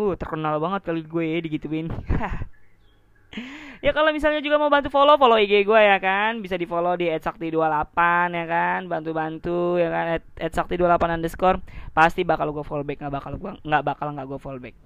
uh 0.00 0.16
terkenal 0.16 0.56
banget 0.56 0.80
kali 0.88 1.04
gue 1.04 1.24
ya 1.28 1.38
digituin 1.44 1.92
ya 3.84 3.90
kalau 3.96 4.12
misalnya 4.12 4.44
juga 4.44 4.60
mau 4.60 4.68
bantu 4.68 4.92
follow 4.92 5.16
follow 5.16 5.40
IG 5.40 5.64
gue 5.64 5.80
ya 5.80 5.96
kan. 5.98 6.38
Bisa 6.44 6.60
di 6.60 6.68
follow 6.68 6.96
di 6.96 7.08
@sakti28 7.08 7.98
ya 8.32 8.46
kan. 8.46 8.80
Bantu 8.86 9.10
bantu 9.16 9.58
ya 9.80 9.88
kan 9.88 10.04
@sakti28 10.36 11.16
underscore. 11.16 11.58
Pasti 11.96 12.22
bakal 12.22 12.52
gue 12.52 12.64
follow 12.64 12.84
back 12.84 13.00
nggak 13.00 13.14
bakal 13.14 13.32
gue 13.40 13.52
nggak 13.64 13.82
bakal 13.84 14.06
nggak 14.12 14.26
gue 14.28 14.40
follow 14.40 14.60
back. 14.60 14.76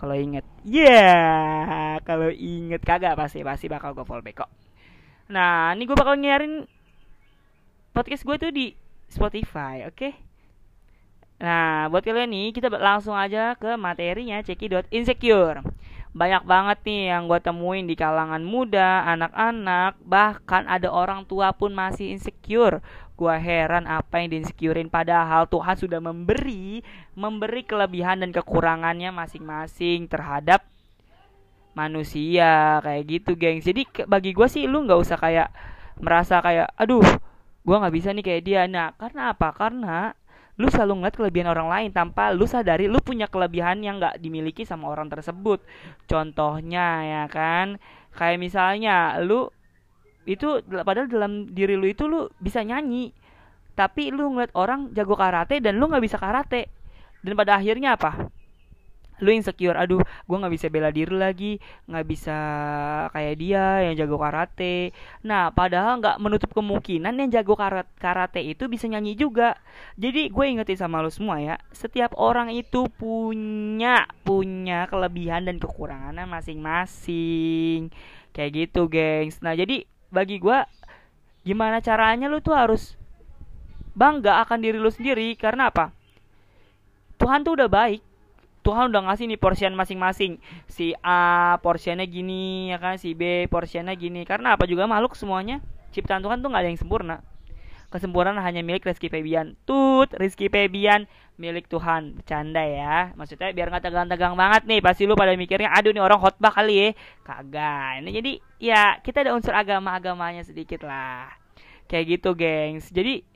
Kalau 0.00 0.16
inget. 0.16 0.46
Ya 0.64 0.88
yeah! 0.88 1.94
kalau 2.02 2.32
inget. 2.32 2.82
Kagak 2.82 3.14
pasti 3.14 3.46
pasti 3.46 3.66
bakal 3.70 3.94
gue 3.94 4.04
follow 4.04 4.24
back 4.24 4.46
kok. 4.46 4.50
Nah 5.30 5.72
ini 5.76 5.86
gue 5.86 5.96
bakal 5.96 6.18
nyiarin 6.18 6.66
podcast 7.94 8.26
gue 8.26 8.36
tuh 8.38 8.50
di 8.50 8.74
Spotify 9.10 9.86
oke? 9.86 9.96
Okay? 9.98 10.12
Nah, 11.40 11.88
buat 11.88 12.04
kalian 12.04 12.28
nih, 12.28 12.52
kita 12.52 12.68
langsung 12.68 13.16
aja 13.16 13.56
ke 13.56 13.72
materinya 13.80 14.44
ceki.insecure 14.44 15.64
banyak 16.10 16.42
banget 16.42 16.78
nih 16.82 17.02
yang 17.14 17.30
gue 17.30 17.38
temuin 17.38 17.86
di 17.86 17.94
kalangan 17.94 18.42
muda, 18.42 19.06
anak-anak, 19.06 19.94
bahkan 20.02 20.66
ada 20.66 20.90
orang 20.90 21.22
tua 21.22 21.54
pun 21.54 21.70
masih 21.70 22.10
insecure. 22.10 22.82
Gue 23.14 23.36
heran 23.38 23.86
apa 23.86 24.18
yang 24.18 24.34
diinsecurein 24.34 24.90
padahal 24.90 25.46
Tuhan 25.46 25.76
sudah 25.78 26.02
memberi, 26.02 26.82
memberi 27.14 27.62
kelebihan 27.62 28.26
dan 28.26 28.34
kekurangannya 28.34 29.14
masing-masing 29.14 30.10
terhadap 30.10 30.66
manusia 31.78 32.82
kayak 32.82 33.04
gitu, 33.06 33.38
geng. 33.38 33.62
Jadi 33.62 33.86
bagi 34.10 34.34
gue 34.34 34.48
sih 34.50 34.66
lu 34.66 34.82
nggak 34.82 35.00
usah 35.00 35.18
kayak 35.20 35.48
merasa 36.02 36.42
kayak, 36.42 36.74
aduh, 36.74 37.04
gue 37.62 37.76
nggak 37.76 37.94
bisa 37.94 38.10
nih 38.10 38.24
kayak 38.26 38.42
dia. 38.42 38.62
Nah, 38.66 38.96
karena 38.98 39.30
apa? 39.30 39.54
Karena 39.54 40.10
lu 40.58 40.66
selalu 40.72 41.02
ngeliat 41.04 41.16
kelebihan 41.16 41.48
orang 41.52 41.68
lain 41.70 41.90
tanpa 41.94 42.34
lu 42.34 42.48
sadari 42.48 42.90
lu 42.90 42.98
punya 42.98 43.30
kelebihan 43.30 43.84
yang 43.84 44.02
nggak 44.02 44.18
dimiliki 44.18 44.66
sama 44.66 44.90
orang 44.90 45.06
tersebut. 45.12 45.62
Contohnya 46.10 47.04
ya 47.06 47.24
kan? 47.30 47.78
Kayak 48.16 48.38
misalnya 48.42 49.20
lu 49.22 49.52
itu 50.28 50.60
padahal 50.66 51.06
dalam 51.06 51.48
diri 51.52 51.78
lu 51.78 51.88
itu 51.88 52.04
lu 52.04 52.28
bisa 52.42 52.60
nyanyi 52.60 53.10
tapi 53.72 54.12
lu 54.12 54.36
ngeliat 54.36 54.52
orang 54.52 54.92
jago 54.92 55.16
karate 55.16 55.62
dan 55.64 55.80
lu 55.80 55.86
nggak 55.86 56.04
bisa 56.04 56.18
karate. 56.18 56.68
Dan 57.20 57.36
pada 57.36 57.60
akhirnya 57.60 58.00
apa 58.00 58.32
lu 59.20 59.30
insecure 59.32 59.76
aduh 59.76 60.00
gue 60.00 60.36
nggak 60.36 60.52
bisa 60.52 60.66
bela 60.72 60.88
diri 60.88 61.14
lagi 61.14 61.52
nggak 61.86 62.06
bisa 62.08 62.36
kayak 63.12 63.34
dia 63.36 63.64
yang 63.88 63.94
jago 63.96 64.16
karate. 64.16 64.92
Nah 65.24 65.52
padahal 65.52 66.00
nggak 66.00 66.16
menutup 66.18 66.50
kemungkinan 66.56 67.14
yang 67.16 67.30
jago 67.30 67.54
karate 68.00 68.40
itu 68.42 68.66
bisa 68.66 68.88
nyanyi 68.88 69.14
juga. 69.14 69.56
Jadi 70.00 70.32
gue 70.32 70.44
ingetin 70.44 70.80
sama 70.80 71.04
lu 71.04 71.12
semua 71.12 71.38
ya 71.40 71.56
setiap 71.70 72.16
orang 72.16 72.50
itu 72.50 72.88
punya 72.96 74.08
punya 74.24 74.88
kelebihan 74.88 75.46
dan 75.46 75.56
kekurangannya 75.60 76.26
masing-masing. 76.26 77.92
Kayak 78.32 78.50
gitu 78.66 78.88
gengs. 78.88 79.38
Nah 79.44 79.52
jadi 79.54 79.84
bagi 80.10 80.42
gue 80.42 80.58
gimana 81.46 81.80
caranya 81.80 82.28
lu 82.28 82.42
tuh 82.44 82.52
harus 82.52 82.98
bangga 83.94 84.42
akan 84.44 84.58
diri 84.60 84.78
lu 84.80 84.90
sendiri? 84.90 85.36
Karena 85.36 85.68
apa? 85.68 85.92
Tuhan 87.20 87.44
tuh 87.44 87.52
udah 87.52 87.68
baik 87.68 88.09
Tuhan 88.60 88.92
udah 88.92 89.08
ngasih 89.08 89.24
nih 89.32 89.40
porsian 89.40 89.72
masing-masing. 89.72 90.36
Si 90.68 90.92
A 91.00 91.56
porsiannya 91.64 92.04
gini 92.04 92.70
ya 92.72 92.76
kan? 92.76 93.00
Si 93.00 93.16
B 93.16 93.48
porsiannya 93.48 93.96
gini. 93.96 94.28
Karena 94.28 94.56
apa 94.56 94.68
juga 94.68 94.84
makhluk 94.84 95.16
semuanya? 95.16 95.64
Ciptaan 95.90 96.20
Tuhan 96.20 96.44
tuh 96.44 96.52
nggak 96.52 96.62
ada 96.62 96.70
yang 96.70 96.80
sempurna. 96.80 97.16
Kesempurnaan 97.90 98.38
hanya 98.38 98.62
milik 98.62 98.86
Rizky 98.86 99.10
Febian. 99.10 99.58
Tut 99.66 100.14
Rizky 100.14 100.46
Febian 100.46 101.10
milik 101.40 101.66
Tuhan. 101.66 102.20
Bercanda 102.20 102.62
ya. 102.62 103.10
Maksudnya 103.18 103.50
biar 103.50 103.72
nggak 103.72 103.84
tegang-tegang 103.90 104.36
banget 104.38 104.62
nih. 104.68 104.78
Pasti 104.84 105.08
lu 105.08 105.18
pada 105.18 105.34
mikirnya 105.34 105.72
aduh 105.74 105.90
nih 105.90 106.04
orang 106.04 106.20
khotbah 106.20 106.54
kali 106.54 106.74
ya. 106.76 106.88
Kagak. 107.26 108.04
Ini 108.04 108.10
jadi 108.12 108.32
ya 108.60 108.82
kita 109.02 109.24
ada 109.26 109.34
unsur 109.34 109.56
agama-agamanya 109.56 110.44
sedikit 110.46 110.86
lah. 110.86 111.32
Kayak 111.90 112.20
gitu 112.20 112.36
gengs. 112.38 112.92
Jadi 112.94 113.26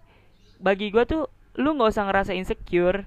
bagi 0.63 0.95
gue 0.95 1.03
tuh 1.03 1.27
lu 1.59 1.75
nggak 1.75 1.91
usah 1.91 2.07
ngerasa 2.07 2.33
insecure 2.39 3.07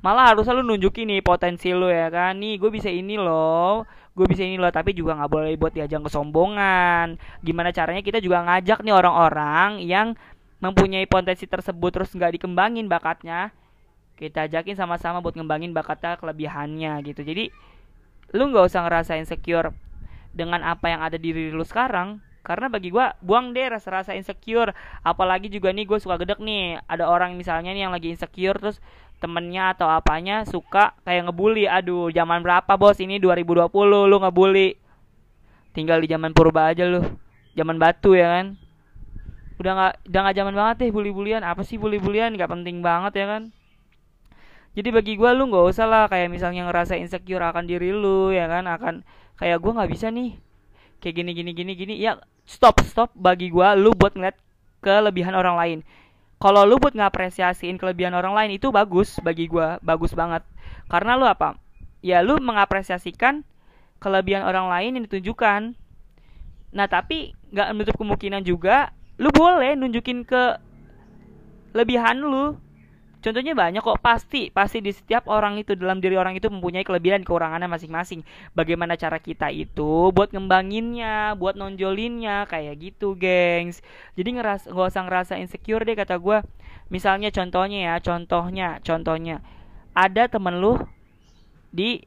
malah 0.00 0.32
harus 0.32 0.48
selalu 0.48 0.76
nunjukin 0.76 1.08
nih 1.08 1.20
potensi 1.20 1.72
lo 1.72 1.88
ya 1.88 2.08
kan. 2.08 2.36
Nih 2.40 2.56
gue 2.56 2.70
bisa 2.72 2.88
ini 2.88 3.20
loh. 3.20 3.84
Gue 4.16 4.26
bisa 4.26 4.42
ini 4.44 4.56
loh 4.56 4.72
tapi 4.72 4.92
juga 4.96 5.16
nggak 5.16 5.30
boleh 5.30 5.52
buat 5.60 5.72
diajang 5.72 6.04
kesombongan. 6.04 7.20
Gimana 7.44 7.70
caranya 7.70 8.02
kita 8.04 8.18
juga 8.18 8.44
ngajak 8.44 8.82
nih 8.84 8.94
orang-orang 8.96 9.80
yang 9.84 10.16
mempunyai 10.60 11.08
potensi 11.08 11.48
tersebut 11.48 11.90
terus 11.92 12.10
nggak 12.12 12.40
dikembangin 12.40 12.88
bakatnya. 12.88 13.52
Kita 14.20 14.44
ajakin 14.44 14.76
sama-sama 14.76 15.24
buat 15.24 15.32
ngembangin 15.32 15.72
bakatnya 15.72 16.20
kelebihannya 16.20 17.00
gitu. 17.08 17.24
Jadi 17.24 17.48
lu 18.36 18.52
nggak 18.52 18.68
usah 18.68 18.84
ngerasa 18.84 19.16
insecure 19.16 19.72
dengan 20.30 20.62
apa 20.62 20.92
yang 20.92 21.00
ada 21.00 21.16
di 21.16 21.32
diri 21.32 21.52
lu 21.52 21.64
sekarang. 21.64 22.20
Karena 22.40 22.72
bagi 22.72 22.88
gue 22.88 23.04
buang 23.20 23.52
deh 23.52 23.68
rasa-rasa 23.68 24.16
insecure. 24.16 24.72
Apalagi 25.04 25.52
juga 25.52 25.72
nih 25.72 25.84
gue 25.88 25.96
suka 26.00 26.20
gedek 26.20 26.40
nih. 26.40 26.80
Ada 26.88 27.08
orang 27.08 27.36
misalnya 27.36 27.72
nih 27.72 27.88
yang 27.88 27.92
lagi 27.92 28.12
insecure 28.12 28.56
terus 28.56 28.80
temennya 29.20 29.76
atau 29.76 29.86
apanya 29.86 30.48
suka 30.48 30.96
kayak 31.04 31.28
ngebully 31.28 31.68
aduh 31.68 32.08
zaman 32.10 32.40
berapa 32.40 32.72
bos? 32.80 32.96
Ini 32.98 33.20
2020 33.20 33.68
lu 34.08 34.16
ngebully. 34.16 34.80
Tinggal 35.76 36.02
di 36.02 36.08
zaman 36.10 36.32
purba 36.32 36.72
aja 36.72 36.88
lu. 36.88 37.04
Zaman 37.54 37.76
batu 37.76 38.16
ya 38.16 38.40
kan? 38.40 38.46
Udah 39.60 39.72
nggak 39.76 39.94
udah 40.08 40.20
nggak 40.24 40.36
zaman 40.40 40.54
banget 40.56 40.76
deh 40.82 40.90
bully-bulian 40.90 41.44
apa 41.44 41.60
sih 41.60 41.76
bully-bulian 41.76 42.32
nggak 42.34 42.48
penting 42.48 42.80
banget 42.80 43.12
ya 43.20 43.26
kan? 43.28 43.42
Jadi 44.72 44.88
bagi 44.88 45.12
gue 45.20 45.30
lu 45.36 45.52
nggak 45.52 45.66
usah 45.68 45.86
lah 45.86 46.04
kayak 46.08 46.32
misalnya 46.32 46.64
ngerasa 46.64 46.96
insecure 46.96 47.44
akan 47.44 47.68
diri 47.68 47.92
lu 47.92 48.32
ya 48.32 48.48
kan? 48.48 48.64
Akan 48.64 49.04
kayak 49.36 49.60
gue 49.60 49.72
nggak 49.76 49.90
bisa 49.92 50.08
nih. 50.08 50.40
Kayak 51.04 51.14
gini 51.20 51.30
gini 51.36 51.50
gini 51.52 51.72
gini. 51.76 51.94
Ya 52.00 52.16
stop 52.48 52.80
stop 52.82 53.12
bagi 53.12 53.52
gue 53.52 53.68
lu 53.76 53.92
buat 53.92 54.16
ngeliat 54.16 54.40
kelebihan 54.80 55.36
orang 55.36 55.56
lain 55.60 55.78
kalau 56.40 56.64
lu 56.64 56.80
buat 56.80 56.96
ngapresiasiin 56.96 57.76
kelebihan 57.76 58.16
orang 58.16 58.32
lain 58.32 58.56
itu 58.56 58.72
bagus 58.72 59.20
bagi 59.20 59.44
gue 59.44 59.76
bagus 59.84 60.16
banget. 60.16 60.40
Karena 60.88 61.20
lu 61.20 61.28
apa? 61.28 61.60
Ya 62.00 62.24
lu 62.24 62.40
mengapresiasikan 62.40 63.44
kelebihan 64.00 64.48
orang 64.48 64.72
lain 64.72 64.96
yang 64.96 65.04
ditunjukkan. 65.04 65.76
Nah 66.72 66.86
tapi 66.88 67.36
nggak 67.52 67.68
menutup 67.76 67.96
kemungkinan 68.00 68.40
juga 68.48 68.96
lu 69.20 69.28
boleh 69.28 69.76
nunjukin 69.76 70.24
ke 70.24 70.56
lebihan 71.76 72.16
lu 72.16 72.56
Contohnya 73.20 73.52
banyak 73.52 73.84
kok 73.84 74.00
pasti 74.00 74.48
pasti 74.48 74.80
di 74.80 74.96
setiap 74.96 75.28
orang 75.28 75.60
itu 75.60 75.76
dalam 75.76 76.00
diri 76.00 76.16
orang 76.16 76.40
itu 76.40 76.48
mempunyai 76.48 76.80
kelebihan 76.80 77.20
kekurangannya 77.20 77.68
masing-masing. 77.68 78.24
Bagaimana 78.56 78.96
cara 78.96 79.20
kita 79.20 79.52
itu 79.52 80.08
buat 80.08 80.32
ngembanginnya, 80.32 81.36
buat 81.36 81.52
nonjolinnya 81.52 82.48
kayak 82.48 82.80
gitu, 82.80 83.12
gengs. 83.20 83.84
Jadi 84.16 84.40
ngeras 84.40 84.64
gak 84.64 84.88
usah 84.88 85.04
ngerasa 85.04 85.36
insecure 85.36 85.84
deh 85.84 85.92
kata 85.92 86.16
gue. 86.16 86.40
Misalnya 86.88 87.28
contohnya 87.28 87.78
ya, 87.92 87.94
contohnya, 88.00 88.68
contohnya 88.80 89.44
ada 89.92 90.24
temen 90.26 90.56
lu 90.56 90.80
di 91.70 92.00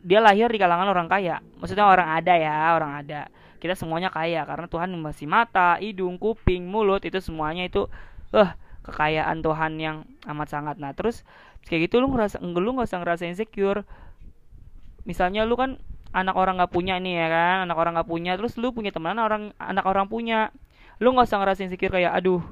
dia 0.00 0.24
lahir 0.24 0.48
di 0.48 0.56
kalangan 0.56 0.88
orang 0.88 1.06
kaya. 1.12 1.44
Maksudnya 1.60 1.84
orang 1.84 2.16
ada 2.16 2.32
ya, 2.40 2.72
orang 2.72 3.04
ada. 3.04 3.28
Kita 3.60 3.76
semuanya 3.76 4.08
kaya 4.08 4.48
karena 4.48 4.64
Tuhan 4.72 4.88
masih 4.96 5.28
mata, 5.28 5.76
hidung, 5.76 6.16
kuping, 6.16 6.64
mulut 6.64 7.04
itu 7.04 7.20
semuanya 7.20 7.68
itu 7.68 7.84
eh 8.32 8.40
uh, 8.40 8.50
kekayaan 8.90 9.40
Tuhan 9.40 9.78
yang 9.78 9.96
amat 10.26 10.48
sangat. 10.50 10.76
Nah 10.82 10.90
terus 10.92 11.22
kayak 11.64 11.88
gitu 11.88 12.02
lu 12.02 12.10
ngerasa 12.10 12.42
lu 12.42 12.70
nggak 12.74 12.88
usah 12.90 13.00
ngerasa 13.00 13.24
insecure. 13.30 13.86
Misalnya 15.06 15.46
lu 15.46 15.54
kan 15.54 15.80
anak 16.10 16.34
orang 16.34 16.58
nggak 16.58 16.72
punya 16.74 16.98
nih 16.98 17.14
ya 17.24 17.28
kan? 17.30 17.56
Anak 17.70 17.76
orang 17.78 17.92
nggak 17.96 18.10
punya 18.10 18.32
terus 18.34 18.58
lu 18.58 18.74
punya 18.74 18.90
teman 18.90 19.16
orang 19.16 19.54
anak 19.56 19.86
orang 19.86 20.10
punya. 20.10 20.50
Lu 20.98 21.14
nggak 21.14 21.30
usah 21.30 21.38
ngerasa 21.40 21.60
insecure 21.64 21.94
kayak 21.94 22.12
aduh 22.12 22.42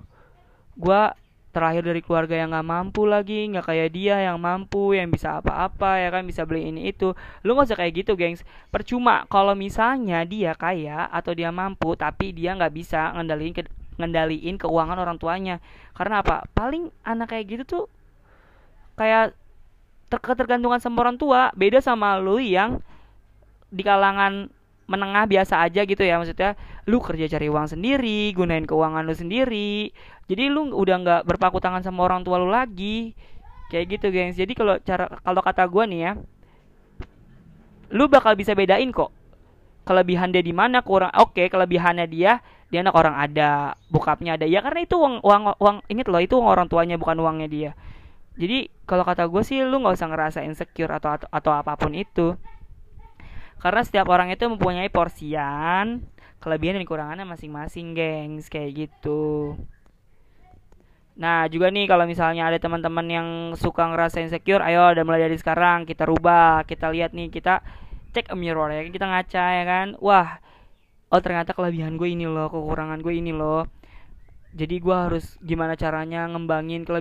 gua 0.78 1.18
terakhir 1.48 1.82
dari 1.82 2.04
keluarga 2.04 2.38
yang 2.38 2.54
nggak 2.54 2.68
mampu 2.70 3.02
lagi 3.08 3.50
nggak 3.50 3.66
kayak 3.66 3.88
dia 3.90 4.20
yang 4.20 4.38
mampu 4.38 4.94
yang 4.94 5.10
bisa 5.10 5.42
apa-apa 5.42 5.98
ya 5.98 6.08
kan? 6.14 6.22
Bisa 6.24 6.46
beli 6.46 6.70
ini 6.70 6.88
itu. 6.92 7.12
Lu 7.42 7.58
nggak 7.58 7.74
usah 7.74 7.78
kayak 7.78 7.92
gitu 8.04 8.12
gengs. 8.14 8.46
Percuma 8.70 9.26
kalau 9.26 9.58
misalnya 9.58 10.22
dia 10.22 10.54
kaya 10.54 11.10
atau 11.10 11.34
dia 11.34 11.50
mampu 11.50 11.98
tapi 11.98 12.30
dia 12.30 12.54
nggak 12.54 12.72
bisa 12.72 13.12
ngendaliin 13.16 13.54
ngendaliin 13.98 14.56
keuangan 14.56 14.96
orang 14.96 15.18
tuanya. 15.18 15.58
Karena 15.92 16.22
apa? 16.22 16.46
Paling 16.54 16.88
anak 17.02 17.34
kayak 17.34 17.44
gitu 17.50 17.62
tuh 17.66 17.84
kayak 18.94 19.34
ter 20.08 20.18
ketergantungan 20.22 20.80
sama 20.80 21.04
orang 21.04 21.20
tua. 21.20 21.50
Beda 21.52 21.82
sama 21.82 22.16
lu 22.16 22.40
yang 22.40 22.80
di 23.68 23.84
kalangan 23.84 24.48
menengah 24.88 25.28
biasa 25.28 25.60
aja 25.60 25.84
gitu 25.84 26.00
ya 26.00 26.16
maksudnya 26.16 26.56
lu 26.88 26.96
kerja 27.04 27.28
cari 27.28 27.52
uang 27.52 27.68
sendiri 27.68 28.32
gunain 28.32 28.64
keuangan 28.64 29.04
lu 29.04 29.12
sendiri. 29.12 29.92
Jadi 30.30 30.48
lu 30.48 30.72
udah 30.72 30.96
nggak 31.04 31.22
berpaku 31.28 31.60
tangan 31.60 31.84
sama 31.84 32.08
orang 32.08 32.24
tua 32.24 32.40
lu 32.40 32.48
lagi. 32.48 33.12
Kayak 33.68 34.00
gitu 34.00 34.06
gengs. 34.08 34.40
Jadi 34.40 34.56
kalau 34.56 34.80
cara 34.80 35.12
kalau 35.20 35.44
kata 35.44 35.68
gue 35.68 35.84
nih 35.92 36.00
ya 36.00 36.12
lu 37.88 38.04
bakal 38.08 38.36
bisa 38.36 38.52
bedain 38.52 38.92
kok 38.92 39.12
kelebihan 39.88 40.28
dia 40.28 40.44
di 40.44 40.52
mana 40.52 40.84
kurang 40.84 41.08
oke 41.16 41.32
okay, 41.32 41.48
kelebihannya 41.48 42.04
dia 42.04 42.44
dia 42.68 42.84
anak 42.84 42.92
orang 42.92 43.16
ada 43.16 43.72
bokapnya 43.88 44.36
ada. 44.36 44.44
Ya 44.44 44.60
karena 44.60 44.84
itu 44.84 45.00
uang 45.00 45.24
uang 45.24 45.56
uang 45.56 45.76
inget 45.88 46.06
loh 46.12 46.20
itu 46.20 46.36
uang 46.36 46.48
orang 46.52 46.68
tuanya 46.68 47.00
bukan 47.00 47.16
uangnya 47.16 47.48
dia. 47.48 47.70
Jadi 48.36 48.68
kalau 48.84 49.02
kata 49.08 49.24
gue 49.26 49.42
sih 49.42 49.64
lu 49.64 49.80
nggak 49.80 49.96
usah 49.96 50.08
ngerasa 50.12 50.38
insecure 50.44 50.92
atau, 50.92 51.16
atau 51.16 51.28
atau 51.32 51.52
apa 51.56 51.74
pun 51.80 51.96
itu. 51.96 52.36
Karena 53.58 53.82
setiap 53.82 54.06
orang 54.12 54.30
itu 54.30 54.44
mempunyai 54.46 54.92
porsian 54.92 56.04
kelebihan 56.38 56.78
dan 56.78 56.84
kekurangannya 56.86 57.26
masing-masing 57.26 57.96
gengs 57.96 58.46
kayak 58.46 58.86
gitu. 58.86 59.58
Nah 61.18 61.50
juga 61.50 61.74
nih 61.74 61.90
kalau 61.90 62.06
misalnya 62.06 62.46
ada 62.46 62.62
teman-teman 62.62 63.06
yang 63.10 63.28
suka 63.58 63.90
ngerasa 63.90 64.22
insecure, 64.22 64.62
ayo 64.62 64.94
udah 64.94 65.02
mulai 65.02 65.26
dari 65.26 65.34
sekarang 65.34 65.82
kita 65.82 66.06
rubah, 66.06 66.62
kita 66.62 66.94
lihat 66.94 67.10
nih 67.10 67.26
kita 67.34 67.58
cek 68.16 68.32
a 68.32 68.36
mirror 68.38 68.72
ya, 68.72 68.80
kita 68.88 69.04
ngaca 69.04 69.44
ya 69.60 69.64
kan, 69.68 69.88
wah 70.00 70.40
oh 71.12 71.20
ternyata 71.20 71.52
kelebihan 71.52 72.00
gue 72.00 72.08
ini 72.08 72.24
loh 72.24 72.48
kekurangan 72.48 73.00
gue 73.04 73.14
ini 73.16 73.32
loh. 73.36 73.68
Jadi 74.56 74.80
gue 74.80 74.96
harus 74.96 75.36
gimana 75.44 75.76
caranya 75.76 76.24
ngembangin 76.24 76.88
kelebihan 76.88 76.96